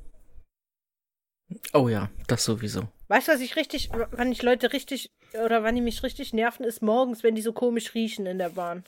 [1.74, 2.88] Oh ja, das sowieso.
[3.12, 6.64] Weißt du, was ich richtig, wann ich Leute richtig, oder wann die mich richtig nerven,
[6.64, 8.84] ist morgens, wenn die so komisch riechen in der Bahn.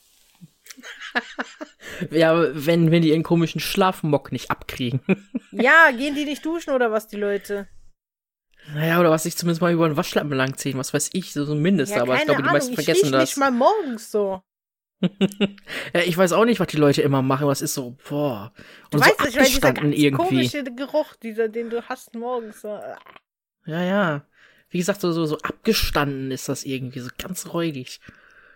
[2.11, 5.03] ja, wenn, wenn die ihren komischen Schlafmock nicht abkriegen.
[5.53, 7.69] ja, gehen die nicht duschen oder was, die Leute?
[8.73, 11.53] Naja, oder was sich zumindest mal über den Waschlappen langziehen, was weiß ich, so, so
[11.53, 13.29] ein Mindest, ja, aber ich glaube, die meisten ich vergessen das.
[13.29, 14.41] nicht mal morgens so.
[15.03, 18.55] ja, ich weiß auch nicht, was die Leute immer machen, was ist so, boah.
[18.85, 20.25] Und du so weißt nicht, weil dieser ganz irgendwie.
[20.25, 22.63] komische Geruch, dieser, den du hast morgens.
[22.63, 22.81] So.
[23.67, 24.27] Ja, ja.
[24.69, 28.01] Wie gesagt, so, so, so abgestanden ist das irgendwie, so ganz räudig.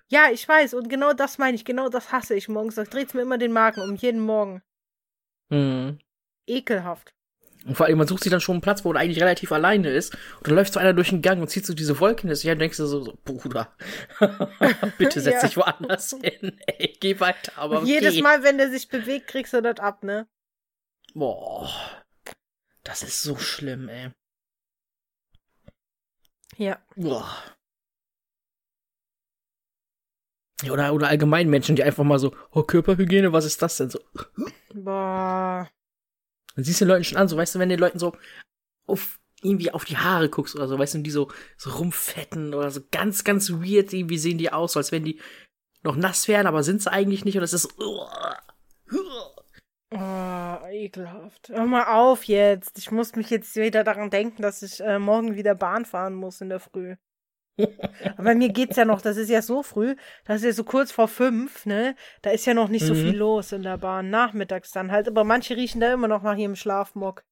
[0.09, 2.77] Ja, ich weiß, und genau das meine ich, genau das hasse ich morgens.
[2.77, 4.63] Da dreht mir immer den Magen um, jeden Morgen.
[5.51, 5.99] Mhm.
[6.47, 7.13] Ekelhaft.
[7.67, 9.91] Und vor allem, man sucht sich dann schon einen Platz, wo er eigentlich relativ alleine
[9.91, 10.15] ist.
[10.39, 12.43] Und dann läuft so einer durch den Gang und zieht so diese Wolken in das
[12.43, 13.77] Jahr und denkst du so, so Bruder,
[14.99, 15.49] bitte setz ja.
[15.49, 16.59] dich woanders hin.
[16.67, 17.53] Ey, geh weiter.
[17.57, 17.83] Aber.
[17.83, 20.27] Jedes Mal, wenn der sich bewegt, kriegst du das ab, ne?
[21.15, 21.69] Boah.
[22.85, 24.11] Das ist so schlimm, ey.
[26.59, 26.79] Ja.
[26.97, 27.29] Boah.
[30.69, 34.01] Oder, oder allgemein Menschen, die einfach mal so, oh, Körperhygiene, was ist das denn so?
[34.75, 35.71] Boah.
[36.57, 38.17] Dann siehst du den Leuten schon an, so weißt du, wenn den Leuten so
[38.87, 42.73] auf irgendwie auf die Haare guckst oder so, weißt du, die so, so rumfetten oder
[42.73, 45.21] so ganz, ganz weird irgendwie sehen die aus, als wenn die
[45.85, 47.69] noch nass wären, aber sind sie eigentlich nicht und das ist
[49.93, 51.49] oh, ekelhaft.
[51.49, 52.79] Hör mal auf jetzt.
[52.79, 56.41] Ich muss mich jetzt wieder daran denken, dass ich äh, morgen wieder Bahn fahren muss
[56.41, 56.97] in der Früh.
[58.17, 60.93] Aber mir geht's ja noch, das ist ja so früh, das ist ja so kurz
[60.93, 61.97] vor fünf, ne?
[62.23, 62.87] Da ist ja noch nicht mhm.
[62.87, 64.11] so viel los in der Bahn.
[64.11, 67.25] Nachmittags dann halt, aber manche riechen da immer noch nach ihrem Schlafmock.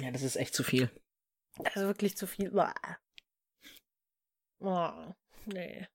[0.00, 0.90] Ja, das ist echt zu viel.
[1.58, 2.50] Das ist wirklich zu viel.
[4.60, 5.14] Oh,
[5.46, 5.86] nee.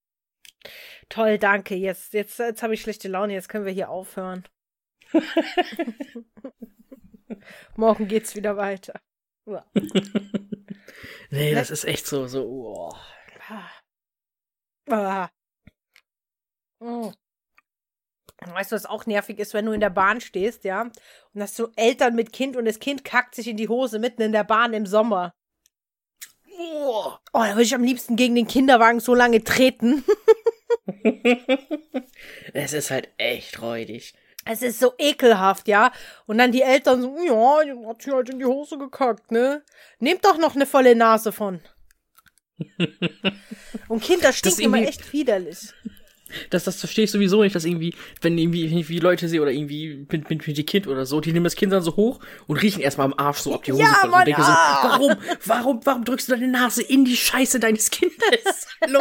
[1.10, 1.76] Toll, danke.
[1.76, 3.34] Jetzt, jetzt, jetzt habe ich schlechte Laune.
[3.34, 4.43] Jetzt können wir hier aufhören.
[7.76, 9.00] Morgen geht's wieder weiter.
[11.30, 12.93] Nee, das ist echt so, so, oh.
[14.89, 15.30] Ah.
[16.80, 17.12] Oh.
[18.46, 20.84] Weißt du, was auch nervig ist, wenn du in der Bahn stehst, ja?
[21.34, 24.22] Und hast so Eltern mit Kind und das Kind kackt sich in die Hose mitten
[24.22, 25.34] in der Bahn im Sommer.
[26.58, 30.04] Oh, oh da würde ich am liebsten gegen den Kinderwagen so lange treten.
[32.53, 34.13] es ist halt echt räudig.
[34.45, 35.91] Es ist so ekelhaft, ja.
[36.25, 39.63] Und dann die Eltern so, ja, die hat sich halt in die Hose gekackt, ne?
[39.99, 41.62] Nehmt doch noch eine volle Nase von.
[43.88, 45.73] Und Kinder stinken immer echt widerlich.
[46.50, 50.06] Das, das verstehe ich sowieso nicht, dass irgendwie, wenn irgendwie, irgendwie Leute sehe oder irgendwie
[50.10, 52.58] mit, mit, mit die Kind oder so, die nehmen das Kind dann so hoch und
[52.58, 53.84] riechen erstmal am Arsch so ab die Hose.
[53.84, 54.82] Ja, Mann, und denke ah.
[54.82, 58.67] so, warum, warum, warum drückst du deine Nase in die Scheiße deines Kindes?
[58.82, 59.00] Hallo?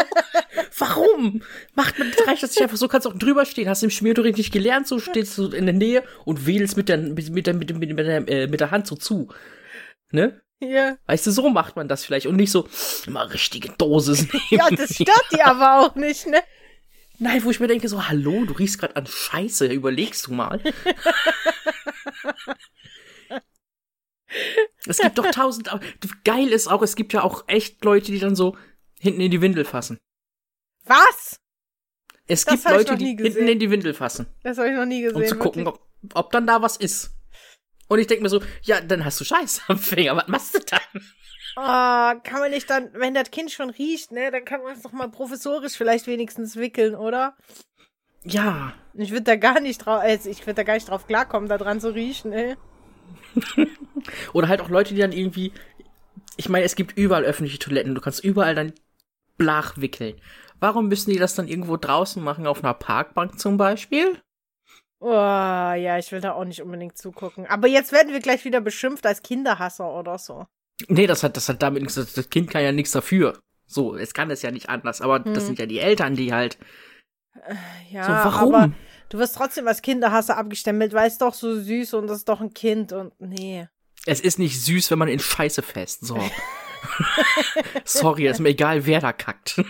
[0.79, 1.43] warum?
[1.75, 4.53] Macht man, reicht das nicht einfach so, kannst auch drüber stehen, hast im Schmierunterricht nicht
[4.53, 7.71] gelernt, so stehst du in der Nähe und wedelst mit der, mit, mit der, mit,
[7.71, 9.29] der, mit, der, äh, mit der Hand so zu.
[10.11, 10.41] Ne?
[10.61, 10.97] Ja.
[11.07, 12.67] Weißt du, so macht man das vielleicht und nicht so
[13.07, 14.45] immer richtige Dosis nehmen.
[14.51, 16.43] Ja, das stört die aber auch nicht, ne?
[17.19, 20.61] Nein, wo ich mir denke, so, hallo, du riechst gerade an Scheiße, überlegst du mal.
[24.87, 25.71] es gibt doch tausend,
[26.25, 28.57] geil ist auch, es gibt ja auch echt Leute, die dann so
[28.99, 29.99] hinten in die Windel fassen.
[30.85, 31.41] Was?
[32.27, 33.33] Es Das gibt Leute, die gesehen.
[33.35, 35.17] hinten in die Windel fassen, Das habe ich noch nie gesehen.
[35.23, 35.81] um zu gucken, ob,
[36.15, 37.13] ob dann da was ist.
[37.89, 40.59] Und ich denke mir so, ja, dann hast du Scheiße am Finger, was machst du
[40.61, 40.81] dann?
[41.57, 44.83] Ah, kann man nicht dann, wenn das Kind schon riecht, ne, dann kann man es
[44.83, 47.35] doch mal professorisch vielleicht wenigstens wickeln, oder?
[48.25, 51.49] Ja, Ich würde da gar nicht drauf, also ich würde da gar nicht drauf klarkommen,
[51.49, 52.57] da dran zu riechen, ey.
[54.33, 55.53] Oder halt auch Leute, die dann irgendwie,
[56.37, 58.75] ich meine, es gibt überall öffentliche Toiletten, du kannst überall dein
[59.39, 60.21] Blach wickeln.
[60.61, 64.21] Warum müssen die das dann irgendwo draußen machen, auf einer Parkbank zum Beispiel?
[65.01, 67.47] Oh, ja, ich will da auch nicht unbedingt zugucken.
[67.47, 70.47] Aber jetzt werden wir gleich wieder beschimpft als Kinderhasser oder so.
[70.89, 73.39] Nee, das hat, das hat damit nichts, das das Kind kann ja nichts dafür.
[73.67, 75.47] So, es kann es ja nicht anders, aber das Hm.
[75.47, 76.59] sind ja die Eltern, die halt,
[77.91, 78.55] Ja, so, warum?
[78.55, 78.73] aber
[79.09, 82.41] du wirst trotzdem als Kinderhasser abgestempelt, weil es doch so süß und das ist doch
[82.41, 83.67] ein Kind und nee.
[84.07, 86.17] Es ist nicht süß, wenn man in Scheiße fest, so.
[87.85, 89.61] Sorry, ist mir egal, wer da kackt.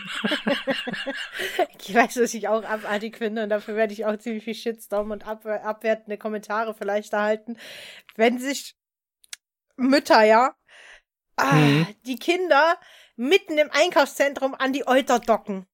[1.81, 5.11] Ich weiß, was ich auch abartig finde und dafür werde ich auch ziemlich viel Shitstorm
[5.13, 7.57] und ab abwertende Kommentare vielleicht erhalten.
[8.17, 8.77] Wenn sich
[9.77, 10.55] Mütter, ja,
[11.37, 11.87] ah, Mhm.
[12.05, 12.79] die Kinder
[13.17, 15.67] mitten im Einkaufszentrum an die Euter docken.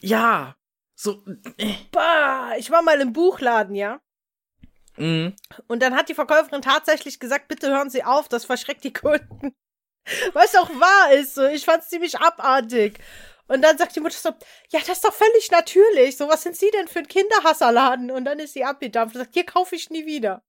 [0.00, 0.56] Ja,
[0.94, 1.24] so,
[1.56, 4.00] äh, Bah, ich war mal im Buchladen, ja.
[4.96, 5.28] mm,
[5.66, 9.54] Und dann hat die Verkäuferin tatsächlich gesagt, bitte hören Sie auf, das verschreckt die Kunden.
[10.32, 11.44] Was auch wahr ist, so.
[11.46, 12.98] Ich fand's ziemlich abartig.
[13.48, 14.28] Und dann sagt die Mutter so,
[14.70, 16.16] ja, das ist doch völlig natürlich.
[16.16, 18.12] So, was sind Sie denn für ein Kinderhasserladen?
[18.12, 20.44] Und dann ist sie abgedampft und sagt, hier kaufe ich nie wieder.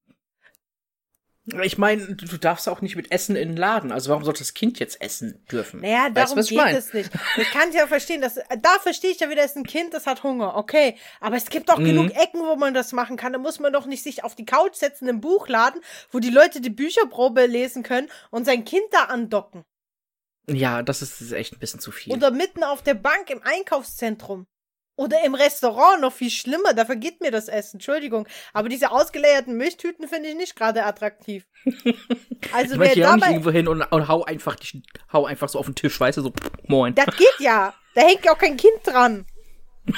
[1.64, 4.54] Ich meine, du darfst auch nicht mit Essen in den Laden, also warum sollte das
[4.54, 5.82] Kind jetzt essen dürfen?
[5.82, 6.76] Naja, Weißt darum ich geht mein?
[6.76, 7.10] es nicht.
[7.38, 10.24] Ich kann ja verstehen, dass, da verstehe ich ja wieder, ist ein Kind, das hat
[10.24, 10.98] Hunger, okay.
[11.20, 11.86] Aber es gibt doch Mhm.
[11.86, 13.34] genug Ecken, wo man das machen kann.
[13.34, 16.62] Da muss man doch nicht sich auf die Couch setzen im Buchladen, wo die Leute
[16.62, 19.64] die Bücherprobe lesen können und sein Kind da andocken.
[20.50, 22.14] Ja, das ist, das ist echt ein bisschen zu viel.
[22.14, 24.48] Oder mitten auf der Bank im Einkaufszentrum.
[24.95, 28.27] Oder im Restaurant, noch viel schlimmer, da vergeht mir das Essen, Entschuldigung.
[28.54, 31.45] Aber diese ausgeleerten Milchtüten finde ich nicht gerade attraktiv.
[32.54, 33.32] Also ich wer auch nicht dabei.
[33.34, 34.58] irgendwo hin und, und hau einfach
[35.13, 36.34] hau einfach so auf den Tisch, weißt du, so,
[36.67, 36.95] moin.
[36.95, 37.73] Das geht ja.
[37.93, 39.27] Da hängt ja auch kein Kind dran.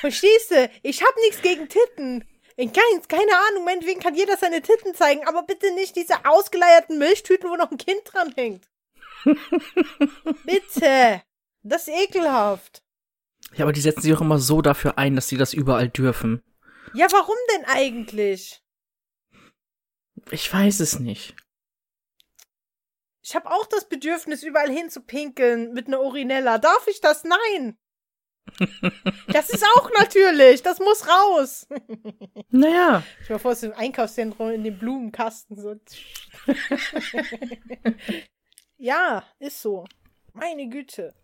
[0.00, 0.70] Verstehst du?
[0.82, 2.24] Ich hab nichts gegen Titten.
[2.56, 6.98] In keins, keine Ahnung, meinetwegen kann jeder seine Titten zeigen, aber bitte nicht diese ausgeleierten
[6.98, 8.68] Milchtüten, wo noch ein Kind dran hängt.
[10.44, 11.22] bitte.
[11.62, 12.82] Das ist ekelhaft.
[13.54, 16.42] Ja, aber die setzen sich auch immer so dafür ein, dass sie das überall dürfen.
[16.94, 18.62] Ja, warum denn eigentlich?
[20.30, 21.34] Ich weiß es nicht.
[23.22, 26.58] Ich habe auch das Bedürfnis, überall hin zu pinkeln mit einer Urinella.
[26.58, 27.24] Darf ich das?
[27.24, 27.78] Nein.
[29.28, 30.62] Das ist auch natürlich.
[30.62, 31.68] Das muss raus.
[32.50, 35.56] Naja, Ich war vor im Einkaufszentrum in dem Blumenkasten.
[35.56, 35.76] So.
[38.76, 39.86] ja, ist so.
[40.32, 41.14] Meine Güte.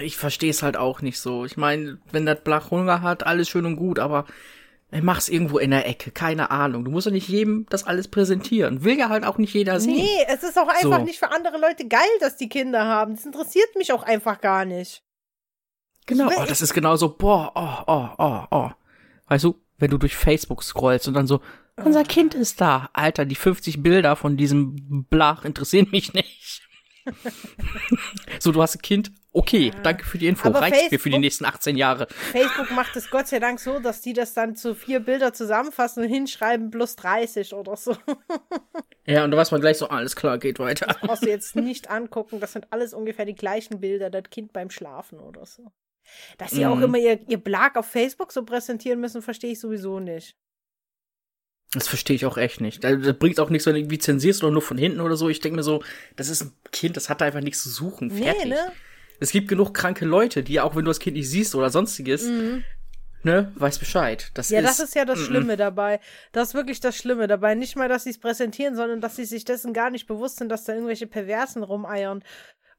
[0.00, 1.44] Ich verstehe es halt auch nicht so.
[1.44, 4.24] Ich meine, wenn das Blach Hunger hat, alles schön und gut, aber
[4.90, 6.84] ey, mach's irgendwo in der Ecke, keine Ahnung.
[6.84, 8.84] Du musst doch nicht jedem das alles präsentieren.
[8.84, 9.94] Will ja halt auch nicht jeder sehen.
[9.96, 11.04] Nee, es ist auch einfach So.
[11.04, 13.16] nicht für andere Leute geil, dass die Kinder haben.
[13.16, 15.02] Das interessiert mich auch einfach gar nicht.
[16.06, 18.70] Genau, will- oh, das ist genauso, boah, oh, oh, oh, oh.
[19.28, 21.40] Weißt du, wenn du durch Facebook scrollst und dann so,
[21.76, 22.88] unser Kind ist da.
[22.92, 26.62] Alter, die 50 Bilder von diesem Blach interessieren mich nicht.
[28.38, 31.12] so, du hast ein Kind, okay, danke für die Info, Aber reicht mir für die
[31.16, 32.06] Facebook- nächsten 18 Jahre.
[32.32, 36.02] Facebook macht es Gott sei Dank so, dass die das dann zu vier Bilder zusammenfassen
[36.04, 37.94] und hinschreiben plus 30 oder so.
[39.06, 40.96] Ja, und da weiß man gleich so, alles klar, geht weiter.
[41.02, 42.40] Brauchst du jetzt nicht angucken.
[42.40, 45.70] Das sind alles ungefähr die gleichen Bilder, das Kind beim Schlafen oder so.
[46.38, 46.84] Dass sie auch Mhm.
[46.84, 50.36] immer ihr, ihr Blag auf Facebook so präsentieren müssen, verstehe ich sowieso nicht.
[51.74, 52.82] Das verstehe ich auch echt nicht.
[52.82, 55.28] Das, das bringt auch nichts, wenn du irgendwie zensierst oder nur von hinten oder so.
[55.28, 55.82] Ich denke mir so,
[56.16, 58.10] das ist ein Kind, das hat da einfach nichts zu suchen.
[58.10, 58.44] Fertig.
[58.44, 58.72] Nee, ne?
[59.20, 62.28] Es gibt genug kranke Leute, die auch wenn du das Kind nicht siehst oder sonstiges,
[63.22, 64.30] ne, weiß Bescheid.
[64.34, 64.54] Das Mhm.
[64.56, 65.18] Ja, ist, das ist ja das.
[65.18, 66.00] Schlimme dabei.
[66.32, 67.54] Das ist wirklich das Schlimme dabei.
[67.54, 70.48] Nicht mal, dass sie es präsentieren, sondern dass sie sich dessen gar nicht bewusst sind,
[70.50, 72.22] dass da irgendwelche Perversen rumeiern.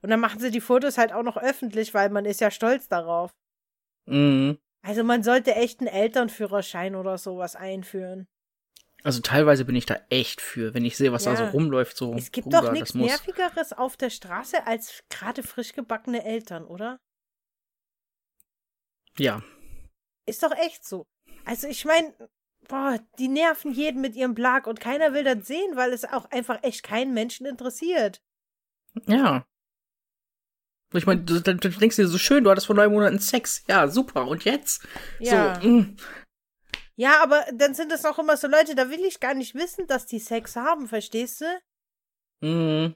[0.02, 2.88] Und dann machen sie die Fotos halt auch noch öffentlich, weil man ist ja stolz
[2.88, 3.32] darauf.
[4.06, 4.58] Mhm.
[4.84, 8.28] Also man sollte echt einen Elternführerschein oder sowas einführen.
[9.06, 11.36] Also teilweise bin ich da echt für, wenn ich sehe, was ja.
[11.36, 11.96] da so rumläuft.
[11.96, 16.66] So, es gibt Bruder, doch nichts Nervigeres auf der Straße als gerade frisch gebackene Eltern,
[16.66, 16.98] oder?
[19.20, 19.44] Ja.
[20.26, 21.06] Ist doch echt so.
[21.46, 22.16] Also ich meine,
[22.68, 26.26] boah, die nerven jeden mit ihrem Blag und keiner will das sehen, weil es auch
[26.32, 28.24] einfach echt keinen Menschen interessiert.
[29.06, 29.46] Ja.
[30.94, 33.64] Ich meine, du, du, denkst dir so schön, du hattest vor neun Monaten Sex.
[33.68, 34.28] Ja, super.
[34.28, 34.84] Und jetzt?
[35.20, 35.62] Ja.
[35.62, 35.96] So, mm.
[36.96, 39.86] Ja, aber dann sind das auch immer so Leute, da will ich gar nicht wissen,
[39.88, 41.46] dass die Sex haben, verstehst du?
[42.42, 42.96] Mhm.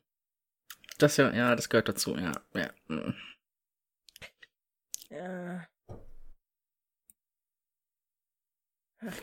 [0.98, 2.32] Das ja, ja, das gehört dazu, ja.
[2.54, 2.70] Ja.
[2.88, 3.16] Mhm.
[5.10, 5.68] ja.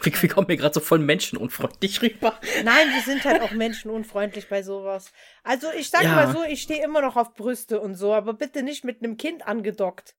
[0.02, 2.38] Wie, wie kommt mir gerade so voll menschenunfreundlich rüber?
[2.64, 5.12] Nein, wir sind halt auch menschenunfreundlich bei sowas.
[5.42, 6.14] Also ich sag ja.
[6.14, 9.18] mal so, ich stehe immer noch auf Brüste und so, aber bitte nicht mit einem
[9.18, 10.16] Kind angedockt.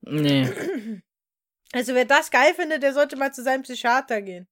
[0.00, 0.50] Nee.
[1.72, 4.46] Also wer das geil findet, der sollte mal zu seinem Psychiater gehen.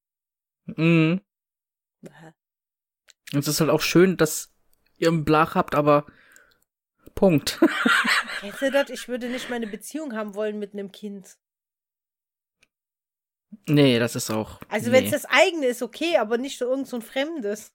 [0.67, 1.21] Mhm.
[3.33, 4.53] Und es ist halt auch schön, dass
[4.97, 6.07] ihr einen Blach habt, aber
[7.15, 7.61] Punkt.
[8.41, 8.91] Kennst du das?
[8.91, 11.37] Ich würde nicht meine Beziehung haben wollen mit einem Kind.
[13.67, 14.61] Nee, das ist auch.
[14.69, 14.97] Also nee.
[14.97, 17.73] wenn es das eigene ist, okay, aber nicht so irgend so ein Fremdes.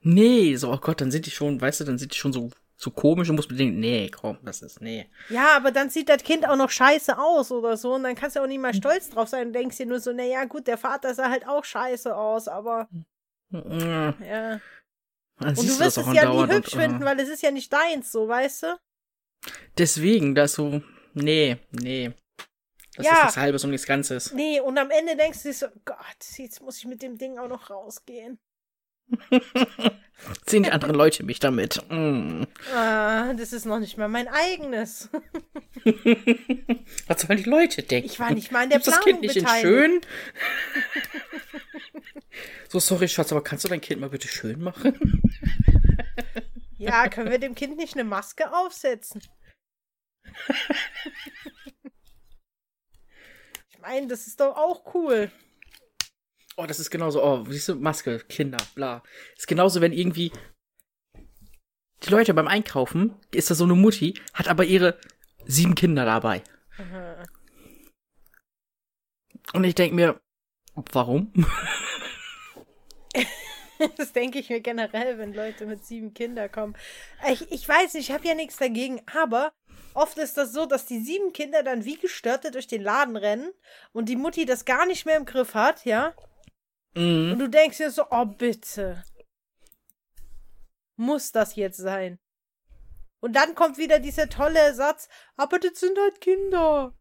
[0.00, 2.50] Nee, so, oh Gott, dann sind die schon, weißt du, dann sind die schon so,
[2.82, 5.08] so komisch und muss denken, nee, komm, das ist, nee.
[5.28, 8.34] Ja, aber dann sieht das Kind auch noch scheiße aus oder so und dann kannst
[8.34, 10.78] du auch nicht mal stolz drauf sein und denkst dir nur so, naja, gut, der
[10.78, 12.88] Vater sah halt auch scheiße aus, aber.
[13.50, 14.14] Ja.
[14.20, 14.60] ja.
[15.38, 18.10] und du wirst es ja nie hübsch und, finden, weil es ist ja nicht deins,
[18.10, 18.78] so, weißt du?
[19.78, 20.82] Deswegen, das so,
[21.14, 22.12] nee, nee.
[22.96, 23.12] Das ja.
[23.12, 24.32] ist was Halbes und nichts Ganzes.
[24.32, 25.96] Nee, und am Ende denkst du dir so, Gott,
[26.36, 28.38] jetzt muss ich mit dem Ding auch noch rausgehen.
[30.46, 31.82] Sehen die anderen Leute mich damit?
[31.88, 32.44] Mm.
[32.74, 35.08] Ah, das ist noch nicht mal mein eigenes.
[37.06, 38.08] Was sollen die Leute denken?
[38.08, 40.00] Ich war nicht mal in der Planung das Kind nicht in schön?
[42.68, 45.22] so, sorry, Schatz, aber kannst du dein Kind mal bitte schön machen?
[46.78, 49.22] ja, können wir dem Kind nicht eine Maske aufsetzen?
[53.82, 55.30] meine, das ist doch auch cool.
[56.62, 57.24] Oh, das ist genauso.
[57.24, 59.02] Oh, siehst du, Maske, Kinder, bla.
[59.36, 60.30] Ist genauso, wenn irgendwie
[62.04, 64.96] die Leute beim Einkaufen, ist da so eine Mutti, hat aber ihre
[65.44, 66.44] sieben Kinder dabei.
[66.78, 67.24] Mhm.
[69.54, 70.20] Und ich denke mir,
[70.92, 71.32] warum?
[73.96, 76.76] das denke ich mir generell, wenn Leute mit sieben Kindern kommen.
[77.28, 79.52] Ich, ich weiß, ich habe ja nichts dagegen, aber
[79.94, 83.52] Oft ist das so, dass die sieben Kinder dann wie Gestörte durch den Laden rennen
[83.92, 86.14] und die Mutti das gar nicht mehr im Griff hat, ja?
[86.94, 87.32] Mhm.
[87.32, 89.04] Und du denkst dir so, oh bitte.
[90.96, 92.18] Muss das jetzt sein?
[93.20, 96.92] Und dann kommt wieder dieser tolle Satz, aber das sind halt Kinder.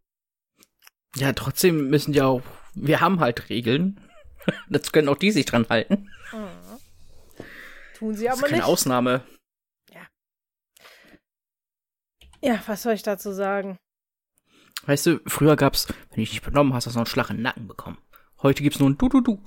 [1.16, 2.42] Ja, trotzdem müssen ja auch,
[2.74, 4.00] wir haben halt Regeln.
[4.70, 6.10] Das können auch die sich dran halten.
[6.32, 7.46] Mhm.
[7.94, 8.66] Tun sie aber das ist keine nicht.
[8.66, 9.24] Ausnahme.
[12.42, 13.78] Ja, was soll ich dazu sagen?
[14.86, 17.30] Weißt du, früher gab's, wenn du dich nicht benommen hast, hast du noch einen Schlag
[17.30, 18.00] in den Nacken bekommen.
[18.44, 19.40] Heute gibt's nur ein Du-Du-Du.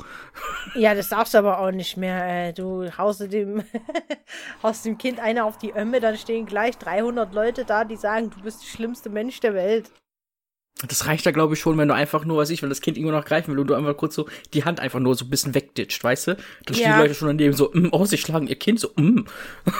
[0.74, 2.48] Ja, das darfst du aber auch nicht mehr.
[2.48, 3.64] Äh, du haust dem,
[4.62, 8.30] haust dem Kind eine auf die Ömme, dann stehen gleich 300 Leute da, die sagen,
[8.30, 9.90] du bist der schlimmste Mensch der Welt.
[10.86, 12.96] Das reicht da, glaube ich, schon, wenn du einfach nur, weiß ich, wenn das Kind
[12.96, 15.30] irgendwo noch greifen will und du einfach kurz so die Hand einfach nur so ein
[15.30, 16.36] bisschen wegditscht, weißt du?
[16.66, 16.96] Dann stehen ja.
[16.96, 19.24] die Leute schon daneben so, mm, oh, sie schlagen ihr Kind so, mm.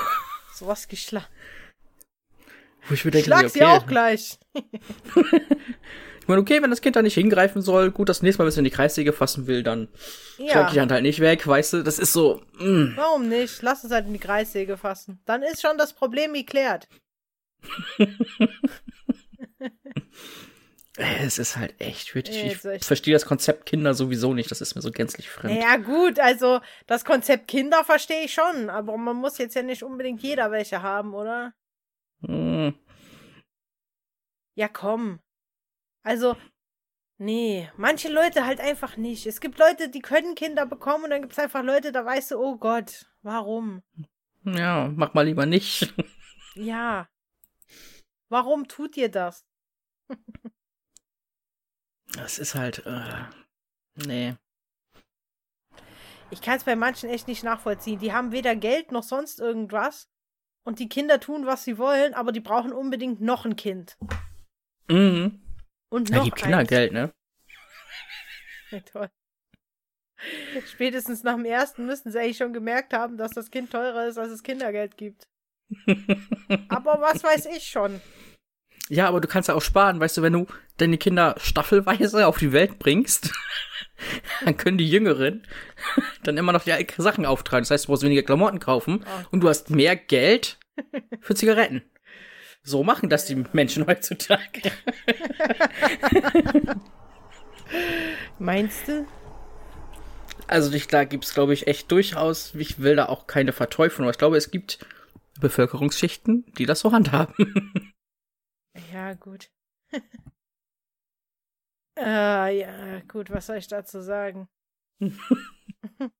[0.54, 1.26] Sowas geschlagen.
[2.88, 3.48] Wo ich mir denke, Schlag okay.
[3.48, 4.38] sie auch gleich.
[6.24, 8.52] ich meine, okay, wenn das Kind da nicht hingreifen soll, gut, das nächste Mal, wenn
[8.52, 9.88] es in die Kreissäge fassen will, dann
[10.38, 10.52] ja.
[10.52, 11.82] schlag die Hand halt nicht weg, weißt du?
[11.82, 12.40] Das ist so.
[12.58, 12.96] Mm.
[12.96, 13.60] Warum nicht?
[13.60, 15.20] Lass es halt in die Kreissäge fassen.
[15.26, 16.88] Dann ist schon das Problem geklärt.
[20.96, 22.44] Es ist halt echt, wirklich.
[22.44, 24.52] Ich, ich verstehe das Konzept Kinder sowieso nicht.
[24.52, 25.60] Das ist mir so gänzlich fremd.
[25.60, 29.82] Ja, gut, also das Konzept Kinder verstehe ich schon, aber man muss jetzt ja nicht
[29.82, 31.52] unbedingt jeder welche haben, oder?
[32.20, 32.78] Hm.
[34.54, 35.18] Ja, komm.
[36.04, 36.36] Also,
[37.16, 39.26] nee, manche Leute halt einfach nicht.
[39.26, 42.32] Es gibt Leute, die können Kinder bekommen und dann gibt es einfach Leute, da weißt
[42.32, 43.82] du, oh Gott, warum?
[44.44, 45.94] Ja, mach mal lieber nicht.
[46.54, 47.08] ja.
[48.28, 49.46] Warum tut ihr das?
[52.12, 53.24] das ist halt, äh,
[53.94, 54.34] nee.
[56.30, 57.98] Ich kann es bei manchen echt nicht nachvollziehen.
[57.98, 60.10] Die haben weder Geld noch sonst irgendwas
[60.64, 63.96] und die Kinder tun, was sie wollen, aber die brauchen unbedingt noch ein Kind.
[64.88, 65.43] Mhm.
[65.90, 67.12] Und noch ja, gib Kinder Geld, ne?
[68.70, 69.10] Ja, toll.
[70.66, 74.18] Spätestens nach dem ersten müssten sie eigentlich schon gemerkt haben, dass das Kind teurer ist,
[74.18, 75.28] als es Kindergeld gibt.
[76.68, 78.00] aber was weiß ich schon.
[78.88, 82.38] Ja, aber du kannst ja auch sparen, weißt du, wenn du deine Kinder staffelweise auf
[82.38, 83.32] die Welt bringst,
[84.44, 85.46] dann können die Jüngeren
[86.22, 87.62] dann immer noch die Sachen auftragen.
[87.62, 89.26] Das heißt, du brauchst weniger Klamotten kaufen oh.
[89.30, 90.58] und du hast mehr Geld
[91.20, 91.82] für Zigaretten.
[92.66, 94.72] So machen das die Menschen heutzutage.
[98.38, 99.06] Meinst du?
[100.46, 104.06] Also ich, da gibt es, glaube ich, echt durchaus, ich will da auch keine Verteuflung,
[104.06, 104.78] aber ich glaube, es gibt
[105.40, 107.34] Bevölkerungsschichten, die das so handhaben.
[108.92, 109.50] Ja, gut.
[111.98, 112.00] äh,
[112.60, 114.48] ja, gut, was soll ich dazu sagen?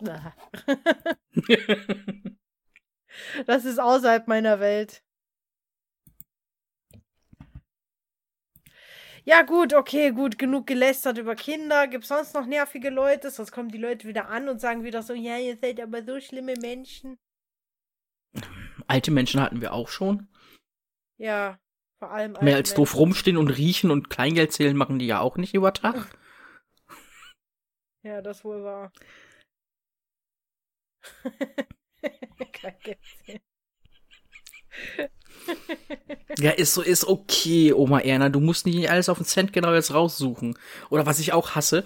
[3.46, 5.02] das ist außerhalb meiner Welt.
[9.26, 11.88] Ja, gut, okay, gut, genug gelästert über Kinder.
[11.88, 13.30] Gibt sonst noch nervige Leute?
[13.30, 16.20] Sonst kommen die Leute wieder an und sagen wieder so, ja, ihr seid aber so
[16.20, 17.18] schlimme Menschen.
[18.86, 20.28] Alte Menschen hatten wir auch schon.
[21.16, 21.58] Ja,
[21.98, 22.76] vor allem Mehr als Menschen.
[22.76, 26.18] doof rumstehen und riechen und Kleingeld zählen machen die ja auch nicht über Tag.
[28.02, 28.92] ja, das wohl war.
[36.38, 38.28] Ja, ist so, ist okay, Oma Erna.
[38.28, 40.58] Du musst nicht alles auf den Cent genau jetzt raussuchen.
[40.90, 41.84] Oder was ich auch hasse,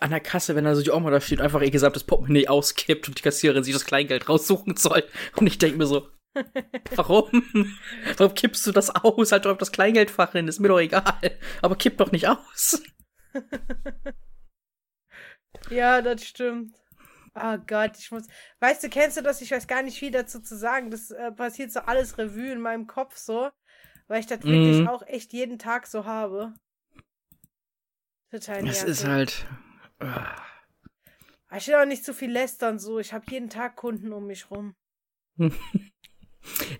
[0.00, 3.08] an der Kasse, wenn da so die Oma da steht, einfach ihr gesamtes Portemonnaie auskippt
[3.08, 5.04] und die Kassiererin sich das Kleingeld raussuchen soll.
[5.36, 6.08] Und ich denke mir so,
[6.94, 7.44] warum?
[8.16, 9.32] Warum kippst du das aus?
[9.32, 11.38] Halt doch auf das Kleingeldfach hin, ist mir doch egal.
[11.60, 12.82] Aber kipp doch nicht aus.
[15.70, 16.74] ja, das stimmt.
[17.34, 18.24] Oh Gott, ich muss.
[18.60, 19.40] Weißt du, kennst du das?
[19.40, 20.90] Ich weiß gar nicht, wie dazu zu sagen.
[20.90, 23.50] Das äh, passiert so alles Revue in meinem Kopf so.
[24.08, 24.48] Weil ich das mm.
[24.48, 26.52] wirklich auch echt jeden Tag so habe.
[28.30, 28.80] Total nervig.
[28.80, 29.46] Das ist halt.
[30.02, 31.56] Uh.
[31.56, 32.98] Ich will auch nicht zu viel lästern so.
[32.98, 34.74] Ich habe jeden Tag Kunden um mich rum.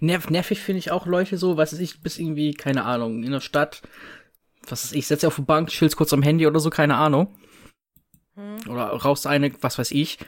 [0.01, 3.31] Nerv, nervig finde ich auch Leute so, was weiß ich, bis irgendwie, keine Ahnung, in
[3.31, 3.83] der Stadt,
[4.67, 7.37] was weiß ich, setze auf die Bank, chillst kurz am Handy oder so, keine Ahnung.
[8.35, 8.59] Hm.
[8.69, 10.19] Oder rauchst eine, was weiß ich.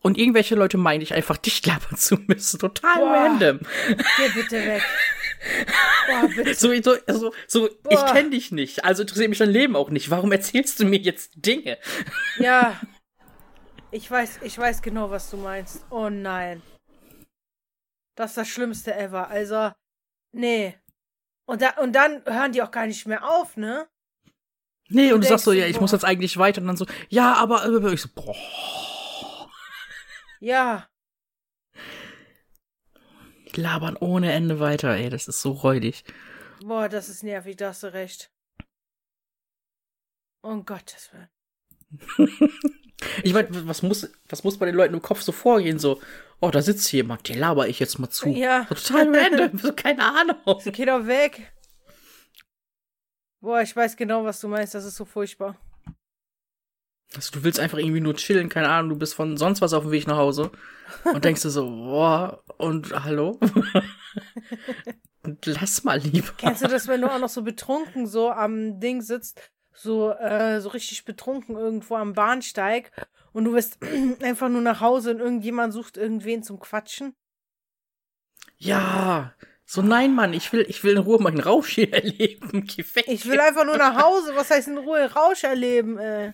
[0.00, 2.58] Und irgendwelche Leute meinen ich einfach dicht labern zu müssen.
[2.58, 3.12] Total Boah.
[3.12, 3.60] random.
[3.88, 4.82] Geh bitte weg.
[6.06, 6.54] Boah, bitte.
[6.54, 8.84] So, so, so, so ich kenne dich nicht.
[8.84, 10.10] Also interessiert mich dein Leben auch nicht.
[10.10, 11.78] Warum erzählst du mir jetzt Dinge?
[12.38, 12.80] Ja.
[13.90, 15.86] Ich weiß, ich weiß genau, was du meinst.
[15.88, 16.62] Oh nein.
[18.16, 19.28] Das ist das Schlimmste ever.
[19.28, 19.70] Also,
[20.32, 20.76] nee.
[21.46, 23.86] Und, da, und dann hören die auch gar nicht mehr auf, ne?
[24.94, 25.82] Nee, und du sagst so, ja, ich boah.
[25.82, 26.60] muss jetzt eigentlich weiter.
[26.60, 28.34] Und dann so, ja, aber äh, ich so, boah.
[30.40, 30.88] Ja.
[33.54, 36.04] Die labern ohne Ende weiter, ey, das ist so räudig.
[36.64, 38.30] Boah, das ist nervig, da hast du recht.
[40.42, 41.28] Um Gottes Willen.
[43.22, 45.78] ich meine, was muss, was muss bei den Leuten im Kopf so vorgehen?
[45.78, 46.00] So,
[46.40, 48.28] oh, da sitzt jemand, den laber ich jetzt mal zu.
[48.28, 48.64] Ja.
[48.64, 50.36] total random, so, keine Ahnung.
[50.64, 51.53] Geh doch weg.
[53.44, 55.54] Boah, ich weiß genau, was du meinst, das ist so furchtbar.
[57.14, 59.82] Also, du willst einfach irgendwie nur chillen, keine Ahnung, du bist von sonst was auf
[59.82, 60.50] dem Weg nach Hause
[61.04, 63.38] und denkst dir so, boah, und hallo?
[65.44, 66.32] Lass mal lieber.
[66.38, 70.62] Kennst du das, wenn du auch noch so betrunken so am Ding sitzt, so, äh,
[70.62, 72.92] so richtig betrunken irgendwo am Bahnsteig
[73.34, 73.76] und du bist
[74.22, 77.14] einfach nur nach Hause und irgendjemand sucht irgendwen zum Quatschen?
[78.56, 79.34] Ja,
[79.66, 82.64] so, nein, Mann, ich will, ich will in Ruhe meinen Rausch hier erleben.
[82.66, 83.04] Geh weg.
[83.08, 84.34] Ich will einfach nur nach Hause.
[84.34, 86.32] Was heißt in Ruhe Rausch erleben, ey?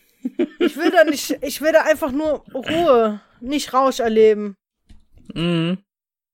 [0.59, 4.57] Ich will da nicht, ich will da einfach nur Ruhe, nicht Rausch erleben.
[5.35, 5.79] Mhm.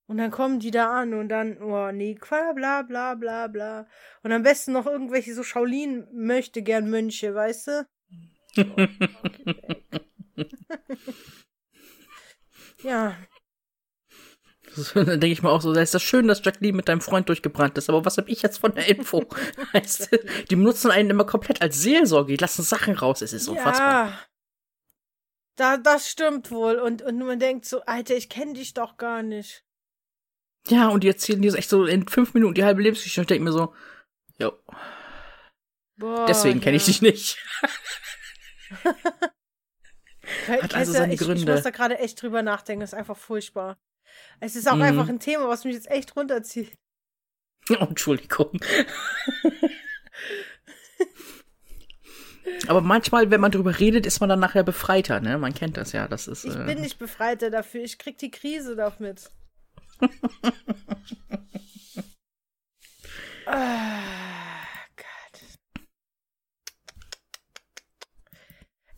[0.08, 2.16] Und dann kommen die da an und dann, oh nee,
[2.54, 3.86] bla bla bla bla.
[4.22, 7.86] Und am besten noch irgendwelche so Shaolin möchte gern Mönche, weißt du?
[8.58, 8.86] Oh,
[12.82, 13.16] ja.
[14.94, 17.28] Dann denke ich mir auch so, da ist das schön, dass Jacqueline mit deinem Freund
[17.28, 19.24] durchgebrannt ist, aber was habe ich jetzt von der Info?
[19.72, 20.18] weißt du,
[20.50, 24.06] die benutzen einen immer komplett als Seelsorge, die lassen Sachen raus, es ist unfassbar.
[24.06, 24.18] Ja,
[25.56, 26.76] da, das stimmt wohl.
[26.76, 29.64] Und, und man denkt so, Alter, ich kenne dich doch gar nicht.
[30.68, 33.28] Ja, und die erzählen dir echt so in fünf Minuten die halbe Lebensgeschichte und ich
[33.28, 33.74] denke mir so,
[34.38, 34.52] jo.
[35.96, 36.80] Boah, Deswegen kenne ja.
[36.80, 37.38] ich dich nicht.
[40.48, 41.40] Hat also seine ich, Gründe.
[41.40, 43.78] Ich muss da gerade echt drüber nachdenken, das ist einfach furchtbar.
[44.40, 44.82] Es ist auch mhm.
[44.82, 46.72] einfach ein Thema, was mich jetzt echt runterzieht.
[47.70, 48.60] Oh, Entschuldigung.
[52.68, 55.38] Aber manchmal, wenn man drüber redet, ist man dann nachher befreiter, ne?
[55.38, 56.08] Man kennt das ja.
[56.08, 56.64] Das ist, ich äh...
[56.64, 57.82] bin nicht befreiter dafür.
[57.82, 59.30] Ich krieg die Krise damit.
[63.46, 64.02] ah,
[64.96, 65.40] Gott.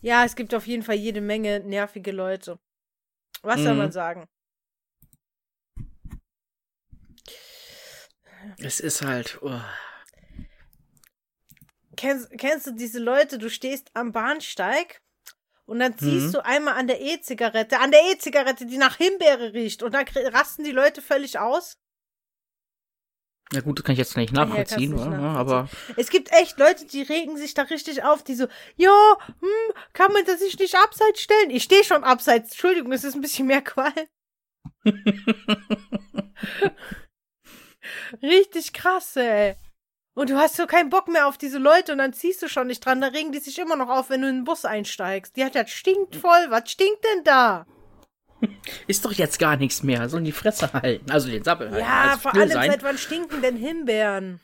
[0.01, 2.59] Ja, es gibt auf jeden Fall jede Menge nervige Leute.
[3.41, 3.79] Was soll mhm.
[3.79, 4.27] man sagen?
[8.61, 9.39] Es ist halt.
[9.41, 9.59] Oh.
[11.95, 15.01] Kennst, kennst du diese Leute, du stehst am Bahnsteig
[15.65, 16.31] und dann ziehst mhm.
[16.31, 20.63] du einmal an der E-Zigarette, an der E-Zigarette, die nach Himbeere riecht und dann rasten
[20.63, 21.77] die Leute völlig aus?
[23.51, 25.35] Ja gut, das kann ich jetzt nicht nachvollziehen, ja, nicht nachvollziehen.
[25.35, 25.69] aber.
[25.97, 30.13] Es gibt echt Leute, die regen sich da richtig auf, die so, ja, hm, kann
[30.13, 31.49] man das sich nicht abseits stellen?
[31.49, 33.91] Ich stehe schon abseits, Entschuldigung, es ist ein bisschen mehr Qual.
[38.21, 39.55] richtig krass, ey.
[40.15, 42.67] Und du hast so keinen Bock mehr auf diese Leute und dann ziehst du schon
[42.67, 45.35] nicht dran, da regen die sich immer noch auf, wenn du in den Bus einsteigst.
[45.37, 47.65] Die hat das stinkt voll, was stinkt denn da?
[48.87, 50.09] Ist doch jetzt gar nichts mehr.
[50.09, 51.09] Sollen die Fresse halten.
[51.11, 51.85] Also den Sappel halten.
[51.85, 52.71] Ja, vor allem sein.
[52.71, 54.39] seit wann stinken denn Himbeeren?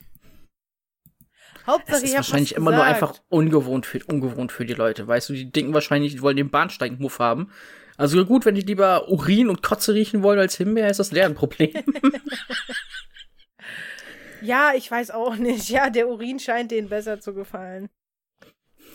[1.67, 5.07] Hauptsache, das ist wahrscheinlich immer nur einfach ungewohnt für, ungewohnt für die Leute.
[5.07, 7.51] Weißt du, die denken wahrscheinlich, die wollen den Bahnsteigmuff haben.
[7.97, 11.25] Also gut, wenn die lieber Urin und Kotze riechen wollen als Himbeer, ist das leer
[11.25, 11.71] ein Problem.
[14.45, 15.69] ja, ich weiß auch nicht.
[15.69, 17.89] Ja, der Urin scheint denen besser zu gefallen.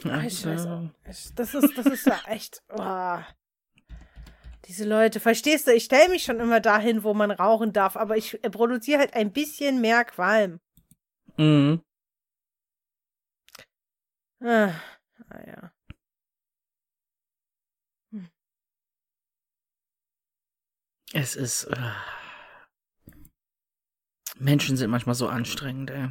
[0.05, 0.27] Also.
[0.27, 0.89] Ich weiß auch.
[1.05, 2.63] Das ist, das ist ja echt.
[2.73, 3.19] Oh.
[4.67, 8.17] Diese Leute, verstehst du, ich stelle mich schon immer dahin, wo man rauchen darf, aber
[8.17, 10.61] ich äh, produziere halt ein bisschen mehr Qualm.
[11.37, 11.83] Mhm.
[14.41, 14.73] Ah,
[15.29, 15.73] ah ja.
[18.13, 18.31] Hm.
[21.13, 21.65] Es ist.
[21.65, 21.77] Äh,
[24.41, 26.09] Menschen sind manchmal so anstrengend, ey.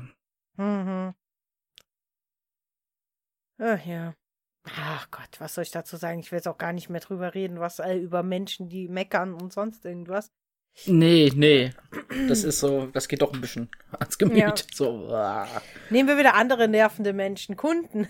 [0.57, 1.13] Mhm.
[3.57, 4.13] Ach ja.
[4.63, 6.19] Ach Gott, was soll ich dazu sagen?
[6.19, 9.33] Ich will jetzt auch gar nicht mehr drüber reden, was äh, über Menschen, die meckern
[9.33, 10.31] und sonst irgendwas.
[10.85, 11.73] Nee, nee.
[12.27, 14.37] Das ist so, das geht doch ein bisschen ans Gemüt.
[14.37, 14.53] Ja.
[14.73, 15.07] So.
[15.09, 15.47] Ah.
[15.89, 18.07] Nehmen wir wieder andere nervende Menschen, Kunden.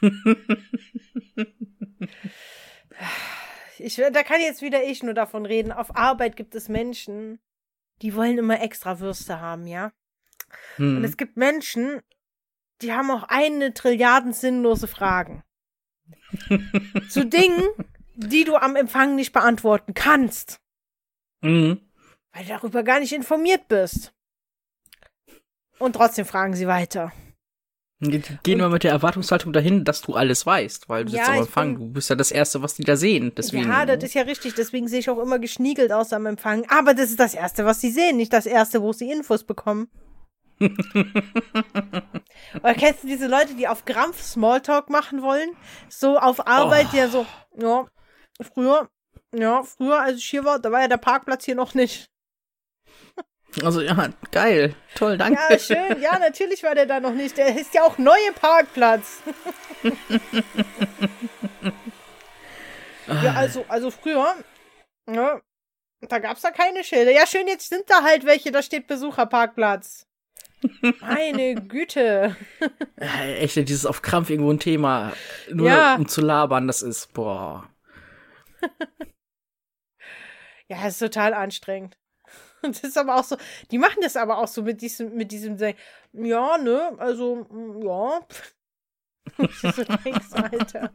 [3.78, 5.72] ich, da kann jetzt wieder ich nur davon reden.
[5.72, 7.40] Auf Arbeit gibt es Menschen,
[8.02, 9.92] die wollen immer extra Würste haben, ja.
[10.76, 10.98] Hm.
[10.98, 12.00] Und es gibt Menschen,
[12.80, 15.42] die haben auch eine Trilliarden sinnlose Fragen.
[17.08, 17.62] Zu Dingen,
[18.14, 20.60] die du am Empfang nicht beantworten kannst.
[21.40, 21.80] Mhm.
[22.32, 24.12] Weil du darüber gar nicht informiert bist.
[25.78, 27.12] Und trotzdem fragen sie weiter.
[28.00, 31.38] Gehen wir mit der Erwartungshaltung dahin, dass du alles weißt, weil du ja, sitzt am
[31.38, 31.78] Empfang.
[31.78, 33.32] Du bist ja das Erste, was die da sehen.
[33.36, 34.54] Deswegen, ja, das ist ja richtig.
[34.54, 36.64] Deswegen sehe ich auch immer geschniegelt aus am Empfang.
[36.68, 39.88] Aber das ist das Erste, was sie sehen, nicht das Erste, wo sie Infos bekommen.
[40.60, 40.74] Oder
[42.74, 45.50] kennst du diese Leute, die auf Krampf Smalltalk machen wollen?
[45.88, 46.96] So auf Arbeit, oh.
[46.96, 47.26] ja so,
[47.60, 47.84] ja,
[48.40, 48.88] früher,
[49.34, 52.08] ja, früher, als ich hier war, da war ja der Parkplatz hier noch nicht.
[53.62, 55.40] Also ja, geil, toll, danke.
[55.50, 57.36] Ja, schön, ja, natürlich war der da noch nicht.
[57.38, 59.22] Der ist ja auch neue Parkplatz.
[63.06, 64.34] ja, also, also früher,
[65.10, 65.40] ja,
[66.00, 67.10] da gab's da keine Schilder.
[67.10, 70.06] Ja, schön, jetzt sind da halt welche, da steht Besucherparkplatz.
[71.00, 72.36] Meine Güte.
[72.96, 75.12] Echt, dieses auf Krampf irgendwo ein Thema,
[75.50, 75.94] nur ja.
[75.94, 77.68] um zu labern, das ist, boah.
[80.68, 81.96] ja, das ist total anstrengend.
[82.62, 83.36] Und das ist aber auch so,
[83.70, 85.58] die machen das aber auch so mit diesem, mit diesem,
[86.12, 87.46] ja, ne, also,
[87.82, 88.20] ja.
[89.72, 90.92] so denkst, Alter.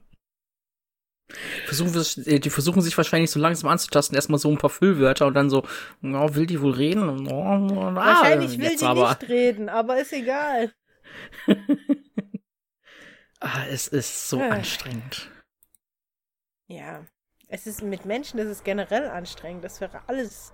[1.66, 5.34] Versuchen, äh, die versuchen sich wahrscheinlich so langsam anzutasten, erstmal so ein paar Füllwörter und
[5.34, 5.64] dann so,
[6.04, 7.28] oh, will die wohl reden?
[7.28, 9.10] Oh, ah, wahrscheinlich will die aber.
[9.10, 10.74] nicht reden, aber ist egal.
[13.40, 14.50] ah, es ist so äh.
[14.50, 15.32] anstrengend.
[16.68, 17.06] Ja,
[17.48, 19.64] es ist mit Menschen, das ist generell anstrengend.
[19.64, 20.54] Das wäre alles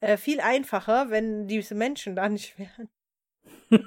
[0.00, 2.88] äh, viel einfacher, wenn diese Menschen da nicht wären.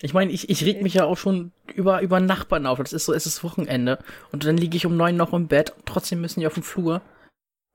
[0.00, 2.78] Ich meine, ich, ich reg mich ja auch schon über, über Nachbarn auf.
[2.78, 3.98] Das ist so, es ist Wochenende.
[4.30, 5.72] Und dann liege ich um neun noch im Bett.
[5.86, 7.02] Trotzdem müssen die auf dem Flur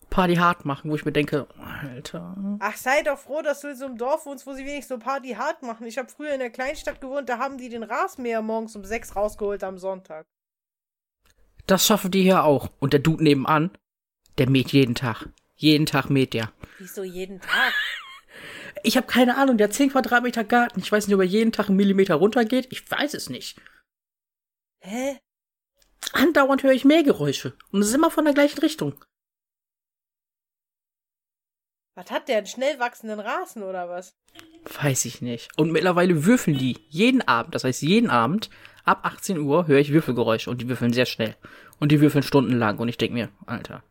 [0.09, 2.35] Party hart machen, wo ich mir denke, Alter.
[2.59, 4.99] Ach, sei doch froh, dass du in so einem Dorf wohnst, wo sie wenigstens so
[4.99, 5.87] Party hart machen.
[5.87, 9.15] Ich habe früher in der Kleinstadt gewohnt, da haben die den Rasenmäher morgens um sechs
[9.15, 10.27] rausgeholt am Sonntag.
[11.65, 12.69] Das schaffen die hier auch.
[12.79, 13.71] Und der Dude nebenan,
[14.37, 15.29] der mäht jeden Tag.
[15.55, 16.51] Jeden Tag mäht der.
[16.79, 17.73] Wieso jeden Tag?
[18.85, 20.81] Ich habe keine Ahnung, der hat 10 Quadratmeter Garten.
[20.81, 22.67] Ich weiß nicht, ob er jeden Tag einen Millimeter runtergeht.
[22.69, 23.61] Ich weiß es nicht.
[24.81, 25.19] Hä?
[26.11, 27.55] Andauernd höre ich Mähgeräusche.
[27.71, 29.05] Und es ist immer von der gleichen Richtung.
[31.95, 32.37] Was hat der?
[32.39, 34.17] Einen schnell wachsenden Rasen oder was?
[34.81, 35.49] Weiß ich nicht.
[35.57, 37.55] Und mittlerweile würfeln die jeden Abend.
[37.55, 38.49] Das heißt, jeden Abend
[38.83, 40.49] ab 18 Uhr höre ich Würfelgeräusche.
[40.49, 41.37] Und die würfeln sehr schnell.
[41.79, 42.79] Und die würfeln stundenlang.
[42.79, 43.83] Und ich denke mir, Alter.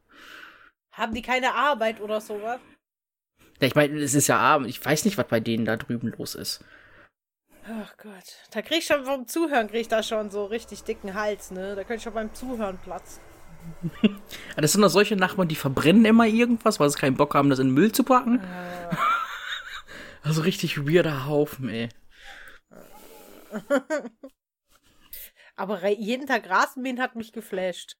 [0.92, 2.60] Haben die keine Arbeit oder sowas?
[3.60, 4.68] Ja, ich meine, es ist ja Abend.
[4.68, 6.64] Ich weiß nicht, was bei denen da drüben los ist.
[7.64, 8.36] Ach Gott.
[8.50, 11.76] Da krieg ich schon vom Zuhören, krieg ich da schon so richtig dicken Hals, ne?
[11.76, 13.22] Da könnte ich schon beim Zuhören platzen.
[14.56, 17.60] das sind doch solche Nachbarn, die verbrennen immer irgendwas, weil sie keinen Bock haben, das
[17.60, 18.40] in den Müll zu packen.
[18.40, 18.96] Äh.
[20.24, 21.88] Also richtig weirder Haufen, ey.
[25.56, 27.96] Aber jeden Tag Rasenmähen hat mich geflasht.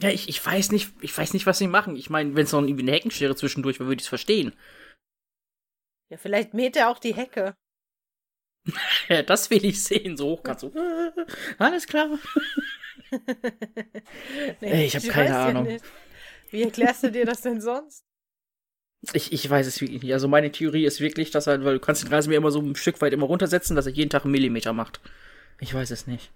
[0.00, 1.96] Ja, ich, ich weiß nicht, ich weiß nicht, was sie machen.
[1.96, 4.52] Ich meine, wenn es noch irgendwie eine Heckenschere zwischendurch wäre, würde ich es verstehen.
[6.10, 7.54] Ja, vielleicht mäht er auch die Hecke.
[9.08, 10.72] ja, das will ich sehen, so hoch kannst du.
[11.58, 12.18] Alles klar.
[14.60, 15.68] nee, Ey, ich habe keine Ahnung.
[15.68, 15.76] Ja
[16.50, 18.04] Wie erklärst du dir das denn sonst?
[19.12, 20.12] Ich, ich weiß es wirklich nicht.
[20.12, 22.74] Also meine Theorie ist wirklich, dass er, weil du kannst den Rasenmäher immer so ein
[22.74, 25.00] Stück weit immer runtersetzen, dass er jeden Tag einen Millimeter macht.
[25.60, 26.32] Ich weiß es nicht.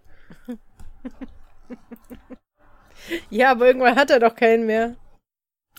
[3.30, 4.96] Ja, aber irgendwann hat er doch keinen mehr.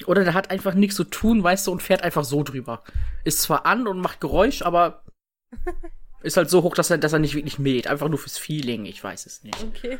[0.05, 2.83] Oder der hat einfach nichts zu tun, weißt du, und fährt einfach so drüber.
[3.23, 5.03] Ist zwar an und macht Geräusch, aber
[6.23, 7.87] ist halt so hoch, dass er, dass er nicht wirklich mäht.
[7.87, 8.85] Einfach nur fürs Feeling.
[8.85, 9.61] Ich weiß es nicht.
[9.61, 9.99] Okay.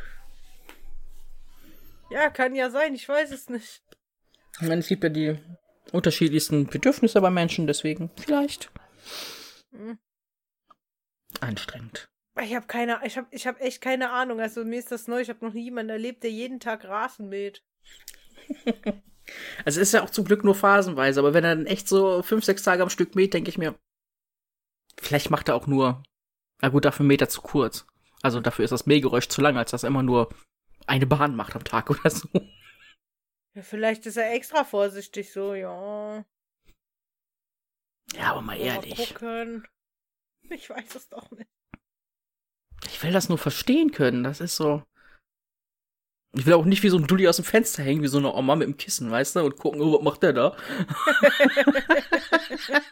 [2.10, 2.94] Ja, kann ja sein.
[2.94, 3.82] Ich weiß es nicht.
[4.60, 5.38] Ich meine, es gibt ja die
[5.92, 8.70] unterschiedlichsten Bedürfnisse bei Menschen, deswegen vielleicht.
[9.72, 9.98] Hm.
[11.40, 12.08] Anstrengend.
[12.42, 14.40] Ich habe keine, ich habe, ich habe echt keine Ahnung.
[14.40, 15.20] Also mir ist das neu.
[15.20, 17.64] Ich habe noch nie jemanden erlebt, der jeden Tag Rasen mäht.
[19.64, 22.44] also ist ja auch zum Glück nur phasenweise, aber wenn er dann echt so fünf,
[22.44, 23.78] sechs Tage am Stück mäht, denke ich mir,
[25.00, 26.02] vielleicht macht er auch nur,
[26.62, 27.86] na gut, dafür mäht er zu kurz.
[28.22, 30.28] Also dafür ist das Mähgeräusch zu lang, als dass er immer nur
[30.86, 32.28] eine Bahn macht am Tag oder so.
[33.54, 36.24] Ja, vielleicht ist er extra vorsichtig so, ja.
[38.14, 39.14] Ja, aber mal ehrlich.
[39.14, 39.66] Gucken.
[40.48, 41.48] Ich weiß es doch nicht.
[43.00, 44.24] Ich will das nur verstehen können.
[44.24, 44.82] Das ist so.
[46.36, 48.34] Ich will auch nicht wie so ein Dulli aus dem Fenster hängen, wie so eine
[48.34, 50.54] Oma mit dem Kissen, weißt du, und gucken, oh, was macht der da?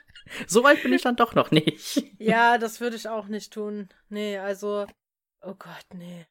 [0.47, 2.03] so weit bin ich dann doch noch nicht.
[2.19, 3.91] ja, das würde ich auch nicht tun.
[4.09, 4.87] Nee, also.
[5.43, 6.27] Oh Gott, nee.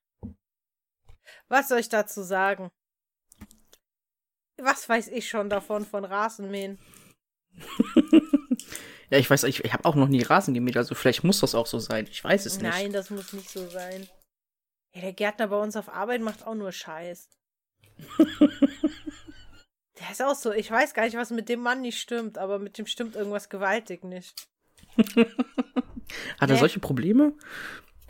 [1.47, 2.71] Was soll ich dazu sagen?
[4.57, 6.79] Was weiß ich schon davon von Rasenmähen?
[9.09, 11.55] ja, ich weiß, ich, ich habe auch noch nie Rasen gemäht, also vielleicht muss das
[11.55, 12.07] auch so sein.
[12.11, 12.83] Ich weiß es Nein, nicht.
[12.83, 14.07] Nein, das muss nicht so sein.
[14.93, 17.29] Ja, der Gärtner bei uns auf Arbeit macht auch nur Scheiß.
[19.99, 22.59] der ist auch so, ich weiß gar nicht, was mit dem Mann nicht stimmt, aber
[22.59, 24.47] mit dem stimmt irgendwas gewaltig nicht.
[24.97, 25.27] Hat
[26.41, 26.57] er nee.
[26.57, 27.33] solche Probleme?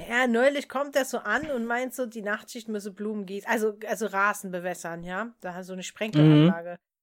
[0.10, 3.78] Ja, neulich kommt er so an und meint so, die Nachtschicht müsse Blumen gießen, also,
[3.88, 5.34] also Rasen bewässern, ja.
[5.42, 6.72] Da hat so eine Sprenkleranlage.
[6.72, 6.97] Mhm.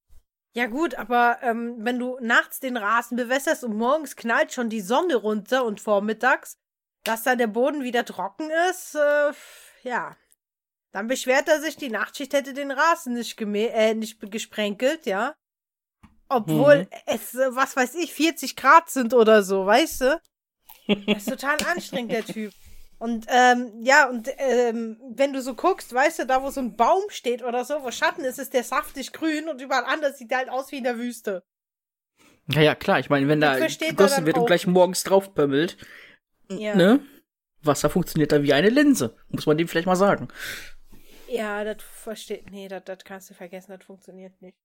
[0.56, 4.80] Ja gut, aber ähm, wenn du nachts den Rasen bewässerst und morgens knallt schon die
[4.80, 6.58] Sonne runter und vormittags,
[7.02, 9.32] dass dann der Boden wieder trocken ist, äh,
[9.82, 10.16] ja.
[10.92, 15.34] Dann beschwert er sich, die Nachtschicht hätte den Rasen nicht, äh, nicht gesprenkelt, ja.
[16.28, 16.88] Obwohl mhm.
[17.06, 20.22] es, äh, was weiß ich, 40 Grad sind oder so, weißt du?
[20.86, 22.52] Das ist total anstrengend, der Typ.
[23.04, 26.74] Und ähm, ja, und ähm, wenn du so guckst, weißt du, da wo so ein
[26.74, 30.30] Baum steht oder so, wo Schatten ist, ist der saftig grün und überall anders sieht
[30.30, 31.44] der halt aus wie in der Wüste.
[32.48, 33.00] Ja, ja, klar.
[33.00, 35.76] Ich meine, wenn da gegossen wird und gleich morgens draufpömmelt,
[36.48, 36.74] ja.
[36.74, 37.04] ne?
[37.60, 39.14] Wasser funktioniert da wie eine Linse.
[39.28, 40.28] Muss man dem vielleicht mal sagen.
[41.28, 42.50] Ja, das versteht.
[42.50, 44.56] Nee, das, das kannst du vergessen, das funktioniert nicht.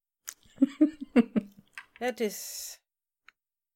[2.00, 2.82] das ist.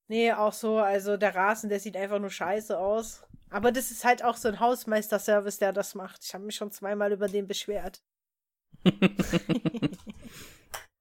[0.07, 3.25] Nee, auch so, also der Rasen, der sieht einfach nur scheiße aus.
[3.53, 6.23] Aber das ist halt auch so ein Hausmeisterservice, der das macht.
[6.25, 8.01] Ich habe mich schon zweimal über den beschwert.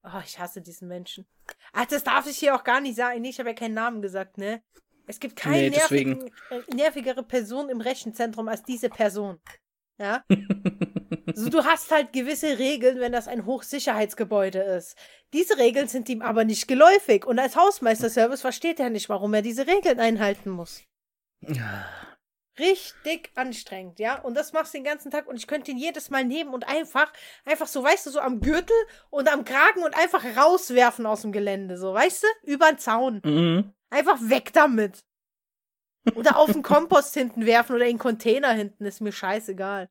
[0.05, 1.27] oh, ich hasse diesen Menschen.
[1.73, 3.25] Ach, das darf ich hier auch gar nicht sagen.
[3.25, 4.63] ich habe ja keinen Namen gesagt, ne?
[5.07, 9.41] Es gibt keine nee, nervigen, äh, nervigere Person im Rechenzentrum als diese Person.
[9.99, 10.23] Ja?
[11.27, 14.95] also, du hast halt gewisse Regeln, wenn das ein Hochsicherheitsgebäude ist.
[15.33, 17.25] Diese Regeln sind ihm aber nicht geläufig.
[17.25, 20.83] Und als Hausmeisterservice versteht er nicht, warum er diese Regeln einhalten muss.
[21.41, 21.87] Ja.
[22.59, 24.21] Richtig anstrengend, ja.
[24.21, 26.69] Und das machst du den ganzen Tag und ich könnte ihn jedes Mal nehmen und
[26.69, 27.11] einfach,
[27.47, 28.77] einfach so, weißt du, so am Gürtel
[29.09, 32.51] und am Kragen und einfach rauswerfen aus dem Gelände, so, weißt du?
[32.51, 33.23] Über den Zaun.
[33.25, 33.73] Mhm.
[33.89, 35.03] Einfach weg damit.
[36.15, 39.89] Oder auf den Kompost hinten werfen oder in den Container hinten, ist mir scheißegal.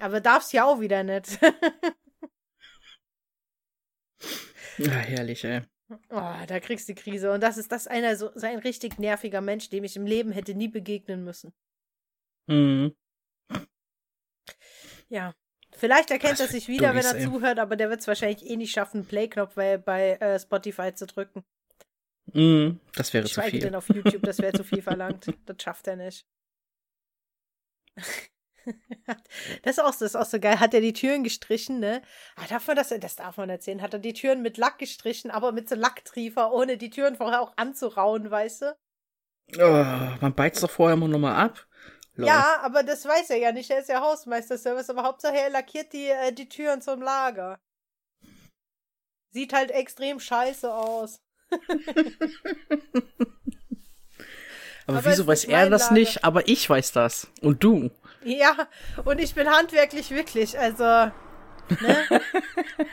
[0.00, 1.38] Aber darfst ja auch wieder nicht.
[4.78, 5.62] ja, herrlich, ey.
[6.10, 7.32] Oh, da kriegst du die Krise.
[7.32, 10.32] Und das ist das einer so, so ein richtig nerviger Mensch, dem ich im Leben
[10.32, 11.52] hätte nie begegnen müssen.
[12.46, 12.94] Mhm.
[15.08, 15.34] Ja.
[15.74, 17.24] Vielleicht erkennt er sich wieder, wenn er ey.
[17.24, 21.06] zuhört, aber der wird es wahrscheinlich eh nicht schaffen, Play-Knopf bei, bei äh, Spotify zu
[21.06, 21.44] drücken.
[22.32, 23.60] Mhm, das wäre zu viel.
[23.60, 25.26] denn auf YouTube, das wäre zu viel verlangt.
[25.46, 26.26] Das schafft er nicht.
[29.62, 30.60] das ist auch so, das ist auch so geil.
[30.60, 32.02] Hat er die Türen gestrichen, ne?
[32.36, 33.82] Ah, darf man das, das darf man erzählen.
[33.82, 37.40] Hat er die Türen mit Lack gestrichen, aber mit so Lacktriefer, ohne die Türen vorher
[37.40, 38.76] auch anzurauen, weißt du?
[39.58, 41.66] Oh, man beizt doch vorher immer nochmal ab.
[42.14, 42.28] Lol.
[42.28, 43.70] Ja, aber das weiß er ja nicht.
[43.70, 47.58] Er ist ja Hausmeister-Service, aber Hauptsache er lackiert die, äh, die Türen zum Lager.
[49.30, 51.20] Sieht halt extrem scheiße aus.
[54.86, 55.94] Aber, aber wieso weiß er das Lager.
[55.94, 56.24] nicht?
[56.24, 57.28] Aber ich weiß das.
[57.40, 57.90] Und du.
[58.24, 58.68] Ja,
[59.04, 60.84] und ich bin handwerklich wirklich, also.
[60.84, 61.12] Ne?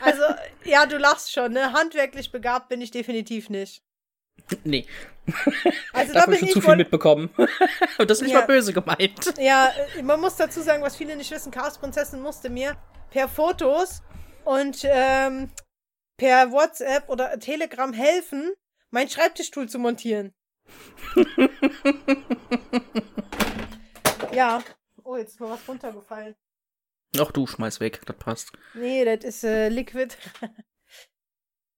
[0.01, 0.23] also,
[0.63, 1.73] ja, du lachst schon, ne?
[1.73, 3.83] Handwerklich begabt bin ich definitiv nicht.
[4.63, 4.85] Nee.
[5.93, 7.29] Also da bin ich schon zu viel mitbekommen.
[7.97, 9.33] Und das ist nicht ja, mal böse gemeint.
[9.37, 9.71] Ja,
[10.01, 12.75] man muss dazu sagen, was viele nicht wissen, Chaos Prinzessin musste mir
[13.11, 14.01] per Fotos
[14.45, 15.51] und ähm,
[16.17, 18.53] per WhatsApp oder Telegram helfen,
[18.91, 20.33] meinen Schreibtischstuhl zu montieren.
[24.33, 24.61] ja.
[25.09, 26.35] Oh, jetzt ist mal was runtergefallen.
[27.17, 28.51] Ach du, schmeiß weg, das passt.
[28.75, 30.15] Nee, das ist äh, Liquid.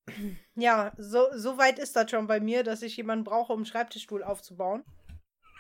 [0.55, 3.65] ja, so, so weit ist das schon bei mir, dass ich jemanden brauche, um einen
[3.65, 4.83] Schreibtischstuhl aufzubauen.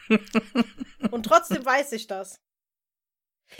[1.11, 2.41] Und trotzdem weiß ich das.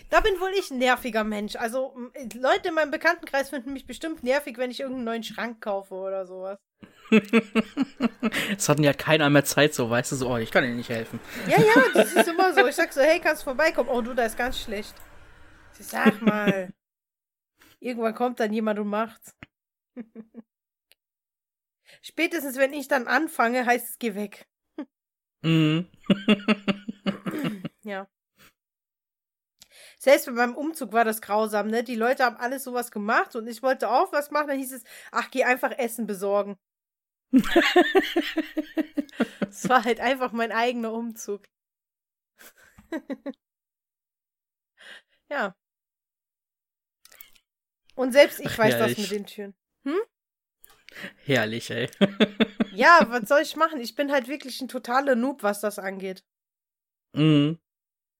[0.09, 1.55] Da bin wohl ich ein nerviger Mensch.
[1.55, 1.95] Also,
[2.33, 6.25] Leute in meinem Bekanntenkreis finden mich bestimmt nervig, wenn ich irgendeinen neuen Schrank kaufe oder
[6.25, 6.57] sowas.
[8.57, 10.89] Es hatten ja keiner mehr Zeit, so weißt du, so, oh, ich kann dir nicht
[10.89, 11.19] helfen.
[11.47, 12.65] Ja, ja, das ist immer so.
[12.65, 13.89] Ich sag so, hey, kannst du vorbeikommen?
[13.89, 14.95] Oh, du, da ist ganz schlecht.
[15.77, 16.71] Ich sag mal.
[17.79, 19.35] Irgendwann kommt dann jemand und macht's.
[22.01, 24.47] Spätestens, wenn ich dann anfange, heißt es, geh weg.
[25.41, 25.87] Mhm.
[27.83, 28.07] ja.
[30.03, 31.83] Selbst bei meinem Umzug war das grausam, ne?
[31.83, 34.83] Die Leute haben alles sowas gemacht und ich wollte auch was machen, dann hieß es,
[35.11, 36.57] ach, geh einfach Essen besorgen.
[39.47, 41.43] Es war halt einfach mein eigener Umzug.
[45.29, 45.53] ja.
[47.95, 49.53] Und selbst ich ach, weiß das mit den Türen.
[49.83, 49.99] Hm?
[51.25, 51.89] Herrlich, ey.
[52.71, 53.81] ja, was soll ich machen?
[53.81, 56.23] Ich bin halt wirklich ein totaler Noob, was das angeht.
[57.13, 57.59] Mhm.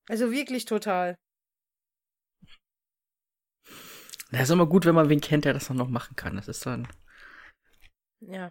[0.10, 1.18] Also wirklich total.
[4.32, 6.38] Na, ist immer gut, wenn man wen kennt, der das dann noch machen kann.
[6.38, 6.88] Das ist dann.
[8.22, 8.50] Ja.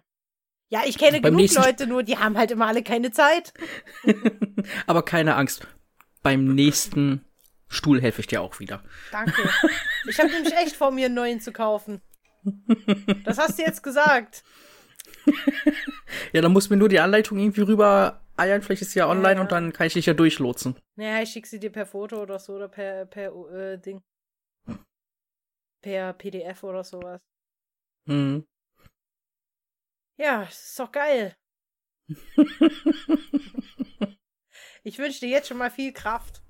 [0.69, 1.61] Ja, ich kenne genug nächsten...
[1.61, 3.53] Leute, nur die haben halt immer alle keine Zeit.
[4.87, 5.67] Aber keine Angst.
[6.23, 7.25] Beim nächsten
[7.67, 8.83] Stuhl helfe ich dir auch wieder.
[9.11, 9.49] Danke.
[10.07, 12.01] Ich habe nämlich echt vor, mir einen neuen zu kaufen.
[13.25, 14.43] Das hast du jetzt gesagt.
[16.31, 18.61] ja, dann muss mir nur die Anleitung irgendwie rüber eiern.
[18.61, 19.41] Vielleicht ist sie ja online ja.
[19.41, 20.75] und dann kann ich dich ja durchlotsen.
[20.95, 24.01] Naja, ich schicke sie dir per Foto oder so oder per, per äh, Ding.
[25.81, 27.21] Per PDF oder sowas.
[28.07, 28.45] Hm.
[30.17, 31.35] Ja, ist doch geil.
[34.83, 36.41] ich wünsche dir jetzt schon mal viel Kraft.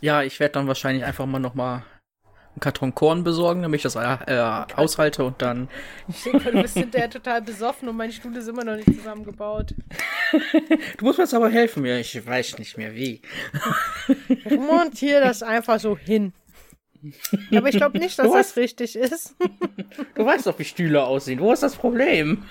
[0.00, 1.84] Ja, ich werde dann wahrscheinlich einfach mal noch mal
[2.54, 5.68] einen Karton Korn besorgen, damit ich das äh, äh aushalte und dann.
[6.08, 9.74] Ich denke, du bist hinterher total besoffen und mein Stuhl ist immer noch nicht zusammengebaut.
[10.98, 11.98] du musst mir jetzt aber helfen, mir.
[11.98, 13.22] Ich weiß nicht mehr wie.
[14.50, 16.32] Montier das einfach so hin.
[17.54, 18.56] Aber ich glaube nicht, dass das hast...
[18.56, 19.36] richtig ist.
[20.14, 21.40] du weißt doch, wie Stühle aussehen.
[21.40, 22.44] Wo ist das Problem?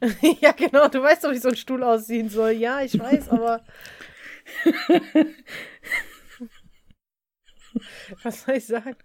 [0.40, 0.88] ja, genau.
[0.88, 2.52] Du weißt doch, wie so ein Stuhl aussehen soll.
[2.52, 3.64] Ja, ich weiß, aber.
[8.22, 8.96] Was soll ich sagen?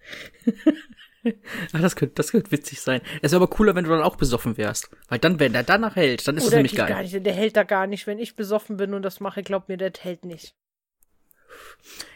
[1.74, 3.02] Ach, das könnte, das könnte witzig sein.
[3.22, 4.90] Es wäre aber cooler, wenn du dann auch besoffen wärst.
[5.08, 6.88] Weil dann, wenn der danach hält, dann ist Oder es nämlich geil.
[6.88, 8.08] Gar nicht, der hält da gar nicht.
[8.08, 10.56] Wenn ich besoffen bin und das mache, glaub mir, der hält nicht.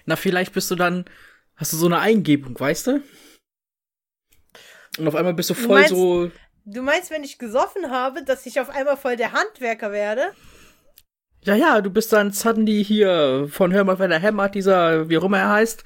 [0.05, 1.05] Na, vielleicht bist du dann,
[1.55, 3.03] hast du so eine Eingebung, weißt du?
[4.97, 6.31] Und auf einmal bist du voll du meinst, so.
[6.65, 10.33] Du meinst, wenn ich gesoffen habe, dass ich auf einmal voll der Handwerker werde?
[11.43, 15.17] Ja, ja, du bist dann suddenly hier von Hör mal, wenn er hämmert, dieser, wie
[15.17, 15.83] auch immer er heißt.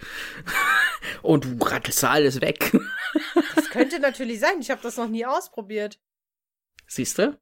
[1.22, 2.72] Und du rattelst da alles weg.
[3.56, 4.60] Das könnte natürlich sein.
[4.60, 6.00] Ich habe das noch nie ausprobiert.
[6.88, 7.40] Siehst du?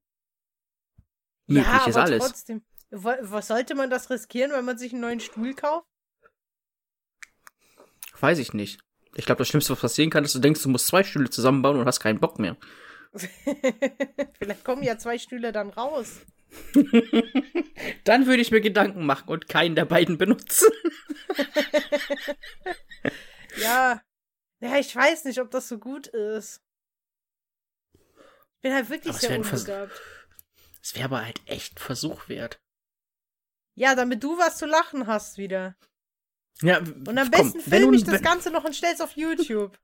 [1.48, 2.24] Möglich ja, ist alles.
[2.24, 2.64] Trotzdem.
[2.92, 5.88] Was sollte man das riskieren, wenn man sich einen neuen Stuhl kauft?
[8.24, 8.80] Weiß ich nicht.
[9.16, 11.30] Ich glaube, das Schlimmste, was passieren kann, ist, dass du denkst, du musst zwei Stühle
[11.30, 12.56] zusammenbauen und hast keinen Bock mehr.
[14.40, 16.22] Vielleicht kommen ja zwei Stühle dann raus.
[18.06, 20.72] dann würde ich mir Gedanken machen und keinen der beiden benutzen.
[23.58, 24.02] ja.
[24.62, 26.62] Ja, ich weiß nicht, ob das so gut ist.
[27.94, 30.02] Ich bin halt wirklich sehr unbegabt.
[30.82, 32.62] Es wäre aber halt echt Versuch wert.
[33.76, 35.76] Ja, damit du was zu lachen hast wieder.
[36.62, 39.78] Ja, und am besten film ich das Ganze noch und stell's auf YouTube.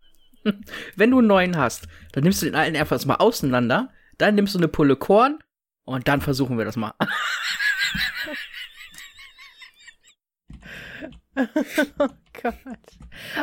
[0.95, 4.55] wenn du einen neuen hast, dann nimmst du den alten einfach mal auseinander, dann nimmst
[4.55, 5.39] du eine Pulle Korn
[5.83, 6.93] und dann versuchen wir das mal.
[11.99, 12.09] oh
[12.41, 12.55] Gott.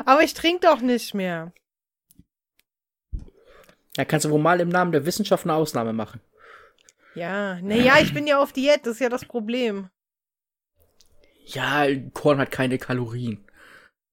[0.04, 1.52] Aber ich trinke doch nicht mehr.
[3.96, 6.20] Ja, kannst du wohl mal im Namen der Wissenschaft eine Ausnahme machen.
[7.14, 9.88] Ja, naja, ich bin ja auf Diät, das ist ja das Problem.
[11.46, 13.44] Ja, Korn hat keine Kalorien.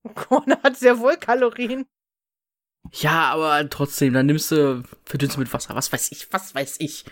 [0.15, 1.85] Korn hat sehr wohl Kalorien.
[2.91, 5.75] Ja, aber trotzdem, dann nimmst du, verdünnst du mit Wasser.
[5.75, 7.05] Was weiß ich, was weiß ich.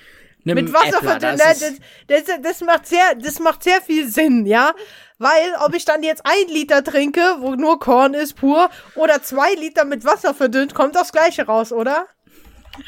[0.43, 1.37] Mit Wasser verdünnen.
[1.37, 4.73] Das, das, das, das, macht sehr, das macht sehr viel Sinn, ja.
[5.17, 9.53] Weil, ob ich dann jetzt ein Liter trinke, wo nur Korn ist, pur, oder zwei
[9.53, 12.07] Liter mit Wasser verdünnt, kommt aufs Gleiche raus, oder?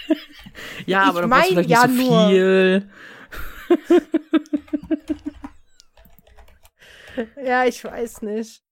[0.85, 2.29] ja, ich aber dann mein, vielleicht ja nicht so nur.
[2.29, 2.89] viel.
[7.43, 8.63] ja, ich weiß nicht.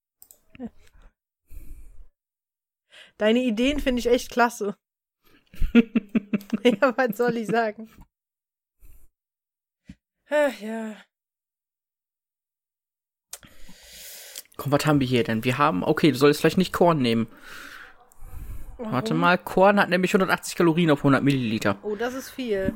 [3.18, 4.76] Deine Ideen finde ich echt klasse.
[5.74, 7.90] ja, was soll ich sagen?
[10.30, 10.96] Ach, ja.
[14.58, 15.44] Komm, was haben wir hier denn?
[15.44, 17.28] Wir haben, okay, du solltest vielleicht nicht Korn nehmen.
[18.78, 18.94] Warum?
[18.94, 21.78] Warte mal, Korn hat nämlich 180 Kalorien auf 100 Milliliter.
[21.84, 22.74] Oh, das ist viel.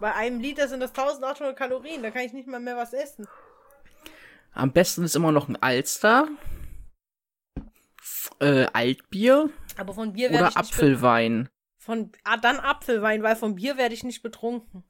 [0.00, 3.26] Bei einem Liter sind das 1800 Kalorien, da kann ich nicht mal mehr was essen.
[4.52, 6.28] Am besten ist immer noch ein Alster,
[8.40, 11.48] äh, Altbier Aber von Bier oder Apfelwein.
[11.78, 14.84] Von, ah, dann Apfelwein, weil von Bier werde ich nicht betrunken.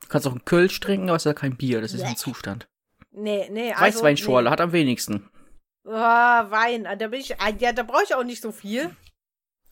[0.00, 2.16] Du kannst auch einen Kölsch trinken, aber es ist ja kein Bier, das ist ein
[2.16, 2.68] Zustand.
[3.10, 3.72] Nee, nee.
[3.72, 4.50] Also, Weißweinschorle nee.
[4.50, 5.28] hat am wenigsten.
[5.84, 8.94] Oh, Wein, ah, da bin ich, ah, ja, da brauche ich auch nicht so viel.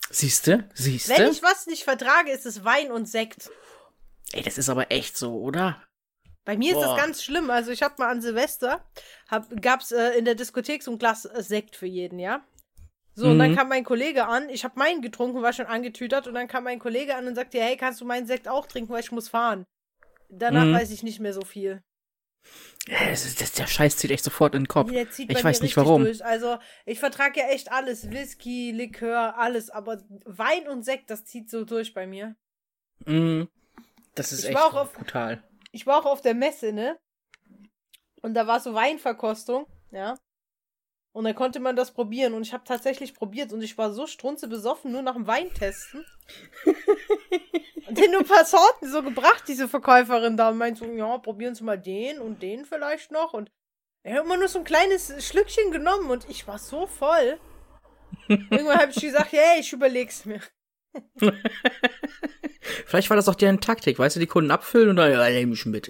[0.09, 0.69] Siehste?
[0.73, 1.13] Siehste?
[1.17, 3.49] Wenn ich was nicht vertrage, ist es Wein und Sekt.
[4.33, 5.81] Ey, das ist aber echt so, oder?
[6.45, 6.81] Bei mir Boah.
[6.81, 7.49] ist das ganz schlimm.
[7.49, 8.85] Also ich habe mal an Silvester,
[9.27, 12.45] hab, gab's äh, in der Diskothek so ein Glas äh, Sekt für jeden, ja?
[13.15, 13.31] So, mhm.
[13.31, 13.55] und dann mhm.
[13.55, 16.79] kam mein Kollege an, ich habe meinen getrunken, war schon angetütert, und dann kam mein
[16.79, 19.65] Kollege an und sagte, hey, kannst du meinen Sekt auch trinken, weil ich muss fahren.
[20.29, 20.73] Danach mhm.
[20.73, 21.81] weiß ich nicht mehr so viel.
[22.87, 24.91] Das, das, der Scheiß zieht echt sofort in den Kopf.
[24.91, 26.03] ich weiß nicht warum.
[26.03, 26.23] Durch.
[26.23, 28.11] Also, ich vertrage ja echt alles.
[28.11, 29.71] Whisky, Likör, alles.
[29.71, 32.35] Aber Wein und Sekt, das zieht so durch bei mir.
[33.05, 33.47] Mhm.
[34.13, 35.43] Das ist ich echt auf, brutal.
[35.75, 36.97] Ich war auch auf der Messe, ne?
[38.21, 40.17] Und da war so Weinverkostung, ja.
[41.11, 42.33] Und dann konnte man das probieren.
[42.33, 43.51] Und ich habe tatsächlich probiert.
[43.51, 46.05] Und ich war so strunze besoffen, nur nach dem Wein testen.
[47.87, 50.47] und den nur ein paar Sorten so gebracht, diese Verkäuferin da.
[50.49, 53.33] Und meint so, ja, probieren Sie mal den und den vielleicht noch.
[53.33, 53.51] Und
[54.03, 56.09] er hat immer nur so ein kleines Schlückchen genommen.
[56.09, 57.37] Und ich war so voll.
[58.29, 60.39] Irgendwann habe ich gesagt, hey, ich überleg's mir.
[62.85, 65.53] Vielleicht war das auch deren Taktik, weißt du, die Kunden abfüllen und dann, ja, nehme
[65.53, 65.89] ich mit.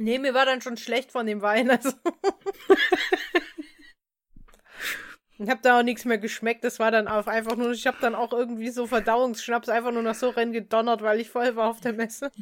[0.00, 1.70] Nee, mir war dann schon schlecht von dem Wein.
[1.70, 1.90] Also.
[5.38, 6.62] ich habe da auch nichts mehr geschmeckt.
[6.62, 10.02] Das war dann auch einfach nur, ich habe dann auch irgendwie so Verdauungsschnaps einfach nur
[10.02, 12.30] noch so rennen gedonnert, weil ich voll war auf der Messe.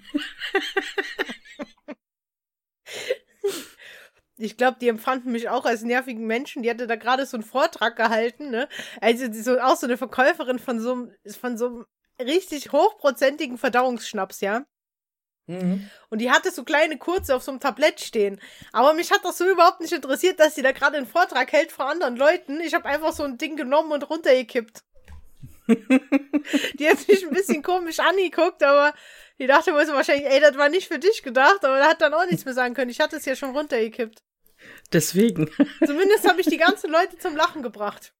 [4.38, 6.62] Ich glaube, die empfanden mich auch als nervigen Menschen.
[6.62, 8.68] Die hatte da gerade so einen Vortrag gehalten, ne?
[9.00, 11.08] Also so, auch so eine Verkäuferin von so,
[11.40, 11.86] von so einem
[12.20, 14.66] richtig hochprozentigen Verdauungsschnaps, ja?
[15.46, 15.88] Mhm.
[16.10, 18.40] Und die hatte so kleine kurze auf so einem Tablett stehen.
[18.72, 21.72] Aber mich hat das so überhaupt nicht interessiert, dass sie da gerade einen Vortrag hält
[21.72, 22.60] vor anderen Leuten.
[22.60, 24.82] Ich habe einfach so ein Ding genommen und runtergekippt.
[26.78, 28.94] die hat mich ein bisschen komisch angeguckt, aber
[29.38, 32.00] die dachte wohl so wahrscheinlich, ey, das war nicht für dich gedacht, aber da hat
[32.00, 32.90] dann auch nichts mehr sagen können.
[32.90, 34.22] Ich hatte es ja schon runtergekippt.
[34.92, 35.50] Deswegen.
[35.84, 38.14] Zumindest habe ich die ganzen Leute zum Lachen gebracht.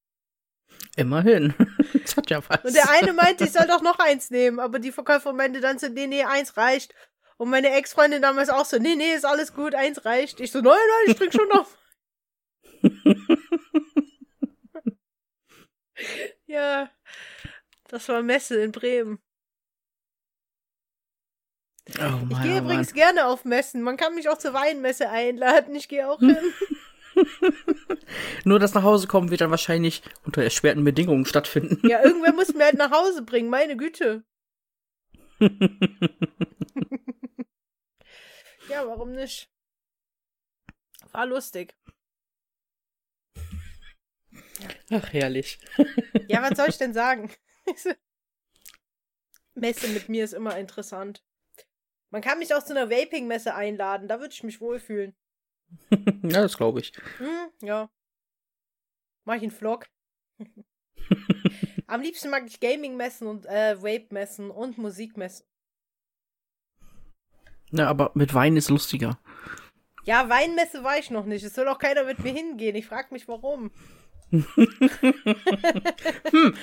[0.97, 1.55] Immerhin.
[2.07, 2.63] Das hat ja was.
[2.63, 5.81] Und der eine meinte, ich soll doch noch eins nehmen, aber die Verkäuferin meinte dann
[5.81, 6.95] so, nee, nee, eins reicht.
[7.37, 10.39] Und meine Ex-Freundin damals auch so, nee, nee, ist alles gut, eins reicht.
[10.39, 11.67] Ich so, nein, nein, ich trink schon noch.
[16.47, 16.89] ja,
[17.97, 19.19] das war Messe in Bremen.
[21.99, 23.83] Oh Mann, ich gehe oh übrigens gerne auf Messen.
[23.83, 25.75] Man kann mich auch zur Weinmesse einladen.
[25.75, 26.37] Ich gehe auch hin.
[28.45, 31.87] Nur das nach Hause kommen wird dann wahrscheinlich unter erschwerten Bedingungen stattfinden.
[31.89, 34.25] Ja, irgendwer muss mir halt nach Hause bringen, meine Güte.
[38.69, 39.49] Ja, warum nicht?
[41.13, 41.77] War lustig.
[44.91, 45.61] Ach, herrlich.
[46.27, 47.31] ja, was soll ich denn sagen?
[49.55, 51.25] Messe mit mir ist immer interessant.
[52.11, 55.15] Man kann mich auch zu einer Vaping-Messe einladen, da würde ich mich wohlfühlen.
[55.91, 56.93] ja, das glaube ich.
[57.19, 57.91] Hm, ja.
[59.25, 59.89] Mach ich einen Vlog.
[61.87, 65.47] Am liebsten mag ich Gaming-Messen und äh, Vape-Messen und Musikmessen.
[67.71, 69.19] Na, aber mit Wein ist lustiger.
[70.05, 71.45] Ja, Weinmesse war ich noch nicht.
[71.45, 72.77] Es soll auch keiner mit mir hingehen.
[72.77, 73.73] Ich frage mich, warum.
[74.31, 74.55] hm,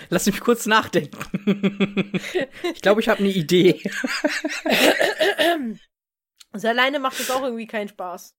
[0.09, 2.11] lass mich kurz nachdenken.
[2.73, 3.81] ich glaube, ich habe eine Idee.
[6.51, 8.35] also alleine macht es auch irgendwie keinen Spaß.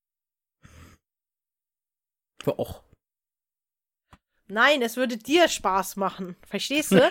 [2.46, 2.84] Och.
[4.46, 6.36] Nein, es würde dir Spaß machen.
[6.46, 7.10] Verstehst du?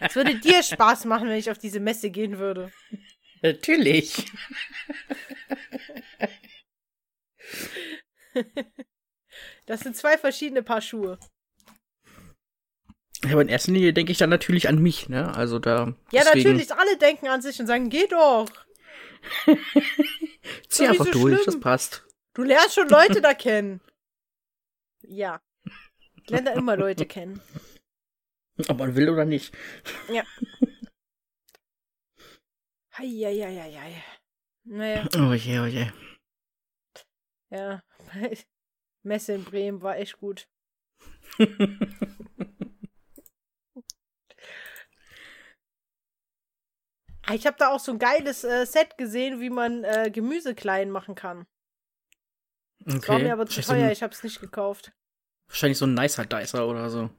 [0.00, 2.72] es würde dir Spaß machen, wenn ich auf diese Messe gehen würde.
[3.42, 4.26] Natürlich.
[9.66, 11.18] Das sind zwei verschiedene Paar Schuhe.
[13.24, 15.34] Ja, aber in erster Linie denke ich dann natürlich an mich, ne?
[15.34, 15.94] Also da.
[16.10, 16.50] Ja, deswegen...
[16.50, 18.48] natürlich, alle denken an sich und sagen, geh doch.
[20.68, 21.46] Zieh einfach so durch, schlimm.
[21.46, 22.04] das passt.
[22.34, 23.80] Du lernst schon Leute da kennen.
[25.02, 25.40] Ja.
[26.22, 27.40] Ich lerne da immer Leute kennen.
[28.68, 29.54] Ob man will oder nicht.
[30.08, 30.24] Ja.
[32.98, 34.02] Heieieiei.
[34.64, 35.08] Naja.
[35.16, 35.86] Oh je, oh je.
[37.50, 37.82] Ja.
[39.02, 40.48] Messe in Bremen war echt gut.
[47.30, 50.90] Ich habe da auch so ein geiles äh, Set gesehen, wie man äh, Gemüse klein
[50.90, 51.46] machen kann.
[52.84, 52.98] Okay.
[52.98, 54.92] Das war mir aber zu teuer, ich habe es nicht gekauft.
[55.48, 57.10] Wahrscheinlich so ein nicer Dicer oder so.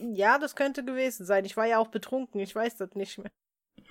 [0.00, 1.44] Ja, das könnte gewesen sein.
[1.44, 3.30] Ich war ja auch betrunken, ich weiß das nicht mehr.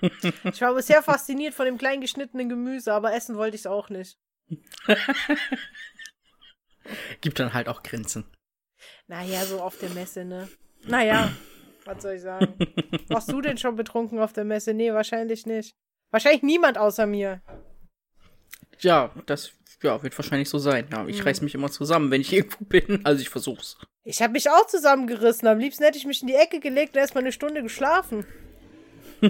[0.44, 3.88] ich war sehr fasziniert von dem klein geschnittenen Gemüse, aber essen wollte ich es auch
[3.88, 4.18] nicht.
[7.20, 8.30] Gibt dann halt auch Grenzen.
[9.06, 10.48] Naja, so auf der Messe, ne?
[10.84, 11.32] Naja,
[11.86, 12.54] was soll ich sagen?
[13.08, 14.74] Warst du denn schon betrunken auf der Messe?
[14.74, 15.74] Nee, wahrscheinlich nicht.
[16.10, 17.40] Wahrscheinlich niemand außer mir.
[18.80, 20.88] Ja, das ja, wird wahrscheinlich so sein.
[20.90, 21.26] Ja, ich hm.
[21.26, 23.04] reiß mich immer zusammen, wenn ich irgendwo bin.
[23.04, 23.78] Also ich versuch's.
[24.04, 25.48] Ich habe mich auch zusammengerissen.
[25.48, 28.26] Am liebsten hätte ich mich in die Ecke gelegt und erstmal eine Stunde geschlafen.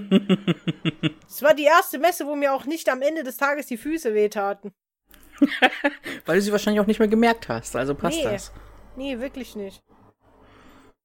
[1.29, 4.15] Es war die erste Messe, wo mir auch nicht am Ende des Tages die Füße
[4.15, 4.73] wehtaten.
[6.25, 8.25] Weil du sie wahrscheinlich auch nicht mehr gemerkt hast, also passt nee.
[8.25, 8.53] das.
[8.97, 9.83] Nee, wirklich nicht.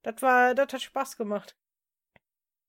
[0.04, 1.58] Das war, das hat Spaß gemacht.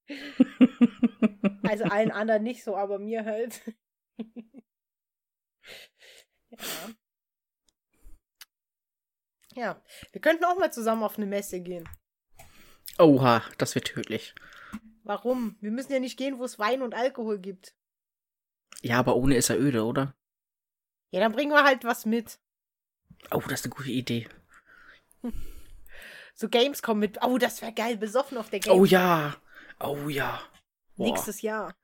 [1.62, 3.62] also allen anderen nicht so, aber mir halt.
[6.50, 6.58] ja.
[9.54, 11.88] Ja, wir könnten auch mal zusammen auf eine Messe gehen.
[12.98, 14.34] Oha, das wird tödlich.
[15.04, 15.56] Warum?
[15.60, 17.74] Wir müssen ja nicht gehen, wo es Wein und Alkohol gibt.
[18.80, 20.14] Ja, aber ohne ist er öde, oder?
[21.10, 22.38] Ja, dann bringen wir halt was mit.
[23.30, 24.28] Oh, das ist eine gute Idee.
[26.34, 27.22] So Gamescom mit.
[27.22, 27.96] Oh, das wäre geil.
[27.96, 28.80] Besoffen auf der Gamescom.
[28.80, 29.36] Oh ja.
[29.80, 30.40] Oh ja.
[30.96, 31.06] Boah.
[31.06, 31.74] Nächstes Jahr.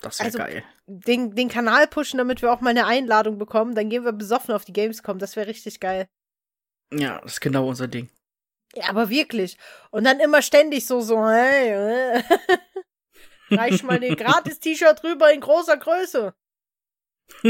[0.00, 0.64] Das wäre also, geil.
[0.86, 3.74] Den, den Kanal pushen, damit wir auch mal eine Einladung bekommen.
[3.74, 5.18] Dann gehen wir besoffen auf die Gamescom.
[5.18, 6.08] Das wäre richtig geil.
[6.92, 8.10] Ja, das ist genau unser Ding.
[8.74, 9.56] Ja, aber wirklich.
[9.90, 12.22] Und dann immer ständig so, so, hey, äh.
[13.50, 16.34] reich mal ein Gratis-T-Shirt rüber in großer Größe.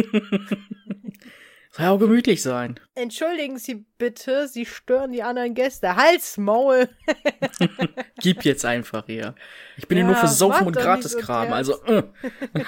[1.74, 2.78] Soll ja auch gemütlich sein.
[2.94, 5.96] Entschuldigen Sie bitte, Sie stören die anderen Gäste.
[5.96, 6.88] Hals, Maul.
[8.18, 9.34] Gib jetzt einfach hier.
[9.76, 11.84] Ich bin ja, hier nur für Saufen und Gratiskram, so also.
[11.84, 12.64] Äh.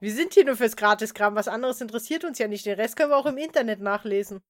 [0.00, 1.34] Wir sind hier nur fürs Gratiskram.
[1.34, 2.66] Was anderes interessiert uns ja nicht.
[2.66, 4.42] Den Rest können wir auch im Internet nachlesen.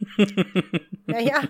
[1.06, 1.44] naja.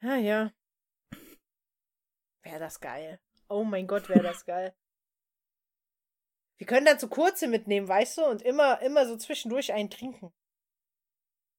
[0.00, 0.52] Ja, ja.
[2.42, 3.20] Wäre das geil.
[3.50, 4.74] Oh mein Gott, wäre das geil.
[6.58, 10.32] Wir können dann so kurze mitnehmen, weißt du, und immer, immer so zwischendurch einen trinken.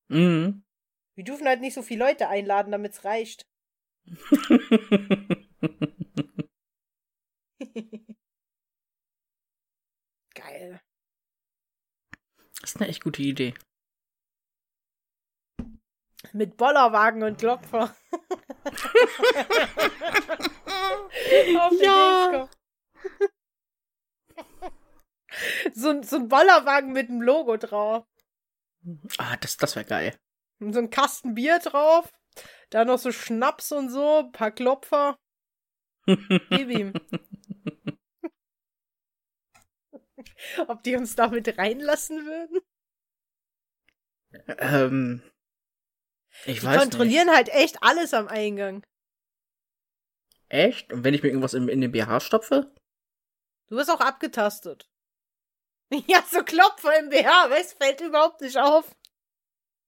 [0.10, 0.64] Mhm.
[1.16, 3.48] Wir dürfen halt nicht so viele Leute einladen, damit es reicht.
[10.34, 10.82] Geil.
[12.62, 13.54] Das ist eine echt gute Idee.
[16.34, 17.96] Mit Bollerwagen und Klopfer.
[21.82, 22.50] ja.
[25.74, 28.06] so, so ein Bollerwagen mit einem Logo drauf.
[29.18, 30.18] Ah, das, das wäre geil.
[30.60, 32.12] Und so ein Kasten Bier drauf.
[32.70, 35.18] Da noch so Schnaps und so, ein paar Klopfer.
[36.06, 36.94] Gib ihm.
[40.68, 42.60] Ob die uns damit reinlassen würden?
[44.60, 45.24] Ähm.
[46.46, 47.36] Ich die weiß kontrollieren nicht.
[47.36, 48.86] halt echt alles am Eingang.
[50.50, 50.94] Echt?
[50.94, 52.74] Und wenn ich mir irgendwas in, in den BH stopfe?
[53.68, 54.88] Du wirst auch abgetastet.
[56.08, 58.96] Ja, so Klopfer im BH, weißt, fällt überhaupt nicht auf.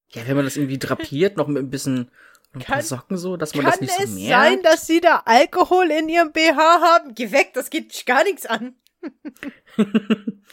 [0.09, 2.11] Ja, wenn man das irgendwie drapiert, noch mit ein bisschen
[2.53, 4.09] ein kann, paar Socken so, dass man das nicht so merkt.
[4.09, 7.13] Kann es sein, dass sie da Alkohol in ihrem BH haben?
[7.13, 8.75] Geh weg, das geht dich gar nichts an.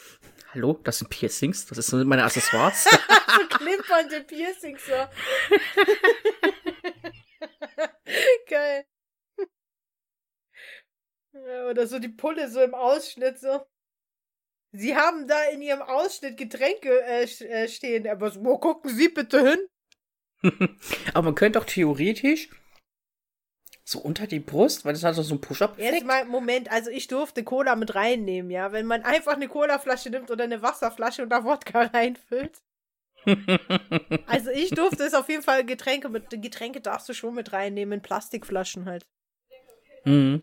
[0.52, 2.84] Hallo, das sind Piercings, das sind meine Accessoires.
[3.38, 4.92] so klimpernde Piercings, so.
[8.48, 8.86] Geil.
[11.32, 13.66] Ja, oder so die Pulle so im Ausschnitt, so.
[14.76, 18.06] Sie haben da in Ihrem Ausschnitt Getränke äh, äh stehen.
[18.08, 19.58] Aber wo gucken Sie bitte hin?
[21.14, 22.50] Aber man könnte doch theoretisch
[23.88, 25.78] so unter die Brust, weil das hat so ein Push-Up.
[25.78, 28.72] Jetzt mal, Moment, also ich durfte Cola mit reinnehmen, ja.
[28.72, 32.62] Wenn man einfach eine Colaflasche nimmt oder eine Wasserflasche und da Wodka reinfüllt.
[34.26, 37.98] also ich durfte es auf jeden Fall Getränke mit, Getränke darfst du schon mit reinnehmen,
[37.98, 39.06] in Plastikflaschen halt.
[40.04, 40.42] Mhm.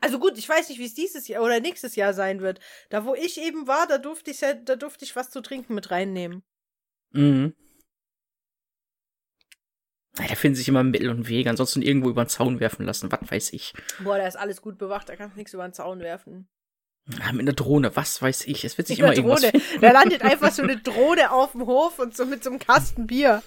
[0.00, 2.60] Also gut, ich weiß nicht, wie es dieses Jahr oder nächstes Jahr sein wird.
[2.90, 5.90] Da, wo ich eben war, da durfte ich, da durfte ich was zu trinken mit
[5.90, 6.42] reinnehmen.
[7.12, 7.54] Mhm.
[10.18, 13.10] Ja, da finden sich immer Mittel und Wege, ansonsten irgendwo über den Zaun werfen lassen,
[13.10, 13.72] was weiß ich.
[13.98, 16.48] Boah, da ist alles gut bewacht, da kannst du nichts über den Zaun werfen.
[17.06, 18.64] Ja, mit einer Drohne, was weiß ich.
[18.64, 19.46] Es wird sich immer Drohne.
[19.46, 19.80] irgendwas.
[19.80, 23.06] Da landet einfach so eine Drohne auf dem Hof und so mit so einem Kasten
[23.06, 23.42] Bier.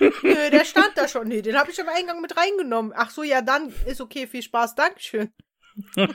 [0.00, 1.28] Nö, der stand da schon.
[1.28, 2.92] Nee, den habe ich am Eingang mit reingenommen.
[2.94, 5.32] Ach so, ja, dann ist okay, viel Spaß, Dankeschön.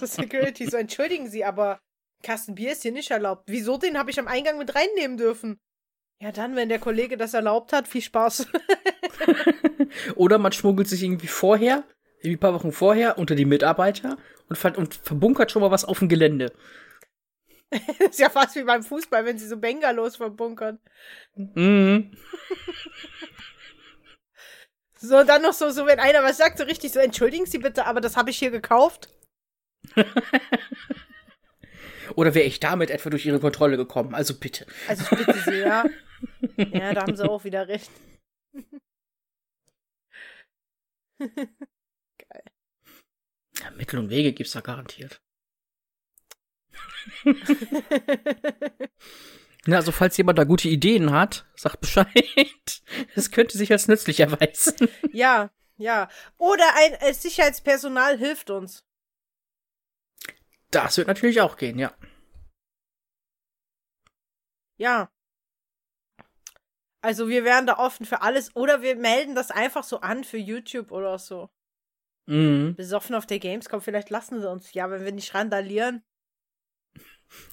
[0.00, 1.80] das Security so, entschuldigen Sie, aber
[2.22, 3.44] Kasten Bier ist hier nicht erlaubt.
[3.46, 5.58] Wieso den habe ich am Eingang mit reinnehmen dürfen?
[6.20, 8.48] Ja, dann, wenn der Kollege das erlaubt hat, viel Spaß.
[10.14, 11.84] Oder man schmuggelt sich irgendwie vorher,
[12.18, 14.16] irgendwie ein paar Wochen vorher, unter die Mitarbeiter
[14.48, 16.52] und, ver und verbunkert schon mal was auf dem Gelände.
[17.98, 20.78] ist ja fast wie beim Fußball, wenn sie so Bengalos verbunkern.
[21.34, 22.16] Mhm.
[24.96, 27.86] so, dann noch so, so, wenn einer was sagt, so richtig so, entschuldigen Sie bitte,
[27.86, 29.08] aber das habe ich hier gekauft.
[32.16, 34.14] Oder wäre ich damit etwa durch Ihre Kontrolle gekommen?
[34.14, 34.66] Also bitte.
[34.88, 35.84] Also ich bitte Sie, ja.
[36.56, 37.90] Ja, da haben Sie auch wieder recht.
[41.18, 42.44] Geil.
[43.60, 45.23] Ja, Mittel und Wege gibt's da garantiert.
[49.66, 52.06] Na, also falls jemand da gute Ideen hat, sagt Bescheid.
[53.14, 54.88] Das könnte sich als nützlich erweisen.
[55.12, 56.08] Ja, ja.
[56.38, 58.84] Oder ein äh, Sicherheitspersonal hilft uns.
[60.70, 61.92] Das wird natürlich auch gehen, ja.
[64.76, 65.10] Ja.
[67.00, 68.54] Also wir wären da offen für alles.
[68.56, 71.48] Oder wir melden das einfach so an für YouTube oder so.
[72.26, 72.74] Mhm.
[72.76, 73.80] Besoffen auf der Gamescom.
[73.80, 76.02] Vielleicht lassen sie uns ja, wenn wir nicht randalieren.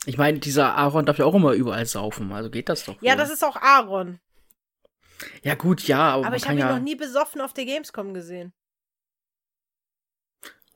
[0.05, 3.01] Ich meine, dieser Aaron darf ja auch immer überall saufen, also geht das doch.
[3.01, 4.19] Ja, das ist auch Aaron.
[5.43, 8.13] Ja, gut, ja, aber, Aber ich habe ihn ja noch nie besoffen auf der Gamescom
[8.13, 8.53] gesehen.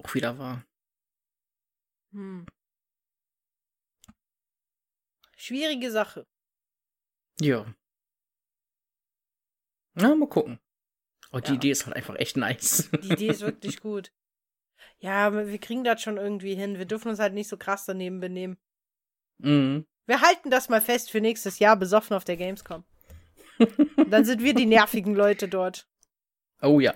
[0.03, 0.63] auch wieder wahr.
[2.11, 2.45] Hm.
[5.35, 6.25] Schwierige Sache.
[7.39, 7.65] Ja.
[9.93, 10.59] Na, mal gucken.
[11.31, 11.55] Oh, die Ja.
[11.55, 12.89] Idee ist halt einfach echt nice.
[13.03, 14.11] Die Idee ist wirklich gut.
[14.99, 16.77] Ja, wir kriegen das schon irgendwie hin.
[16.77, 18.57] Wir dürfen uns halt nicht so krass daneben benehmen.
[19.37, 19.85] Mhm.
[20.07, 22.83] Wir halten das mal fest für nächstes Jahr besoffen auf der Gamescom.
[24.09, 25.87] Dann sind wir die nervigen Leute dort.
[26.61, 26.93] Oh ja.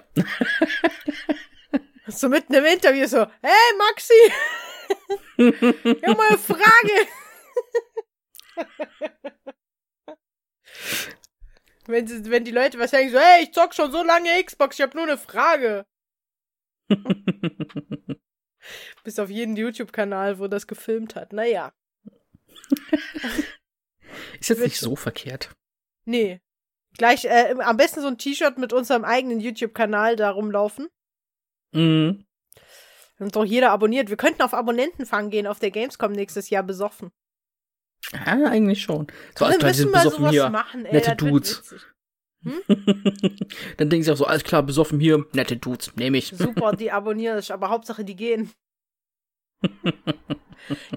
[2.08, 4.14] So mitten im Interview so, hey Maxi,
[5.38, 7.08] ich hab mal eine Frage.
[11.86, 14.78] wenn, sie, wenn die Leute was sagen, so, hey, ich zock schon so lange Xbox,
[14.78, 15.86] ich hab nur eine Frage.
[19.04, 21.32] Bis auf jeden YouTube-Kanal, wo das gefilmt hat.
[21.34, 21.74] Naja,
[24.40, 25.52] ist jetzt nicht so verkehrt.
[26.06, 26.40] nee.
[26.98, 30.90] Gleich, äh, am besten so ein T-Shirt mit unserem eigenen YouTube-Kanal da rumlaufen.
[31.72, 32.26] Mhm.
[33.20, 34.10] Und doch jeder abonniert.
[34.10, 37.12] Wir könnten auf Abonnentenfang gehen auf der Gamescom nächstes Jahr besoffen.
[38.12, 39.08] Ja, eigentlich schon.
[39.38, 40.50] So, klar, die müssen mal sowas hier.
[40.50, 40.94] machen, ey.
[40.94, 41.72] nette Dudes.
[41.72, 41.86] witzig.
[43.78, 46.30] Dann denken sie auch so, alles klar, besoffen hier, nette Dudes, nehme ich.
[46.30, 48.52] Super, die abonnieren aber Hauptsache die gehen.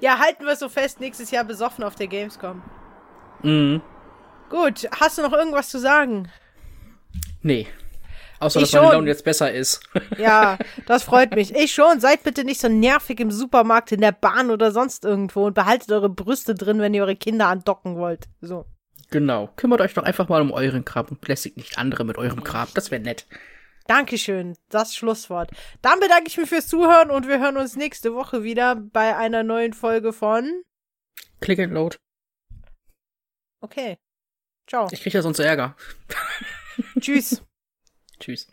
[0.00, 2.62] Ja, halten wir so fest, nächstes Jahr besoffen auf der Gamescom.
[3.42, 3.80] Mhm.
[4.50, 6.28] Gut, hast du noch irgendwas zu sagen?
[7.42, 7.66] Nee.
[8.38, 8.94] Außer, Ich dass meine.
[8.94, 9.80] Laune jetzt besser ist.
[10.18, 11.54] Ja, das freut mich.
[11.54, 12.00] Ich schon.
[12.00, 15.90] Seid bitte nicht so nervig im Supermarkt, in der Bahn oder sonst irgendwo und behaltet
[15.92, 18.28] eure Brüste drin, wenn ihr eure Kinder andocken wollt.
[18.40, 18.66] So.
[19.10, 19.48] Genau.
[19.56, 22.66] Kümmert euch doch einfach mal um euren Kram und belästigt nicht andere mit eurem Kram.
[22.74, 23.26] Das wäre nett.
[23.86, 24.56] Dankeschön.
[24.68, 25.50] Das Schlusswort.
[25.80, 29.42] Dann bedanke ich mich fürs Zuhören und wir hören uns nächste Woche wieder bei einer
[29.42, 30.62] neuen Folge von.
[31.40, 31.96] Click and load.
[33.60, 33.98] Okay.
[34.66, 34.88] Ciao.
[34.90, 35.76] Ich krieg ja sonst Ärger.
[37.00, 37.42] Tschüss.
[38.20, 38.48] Tschüss.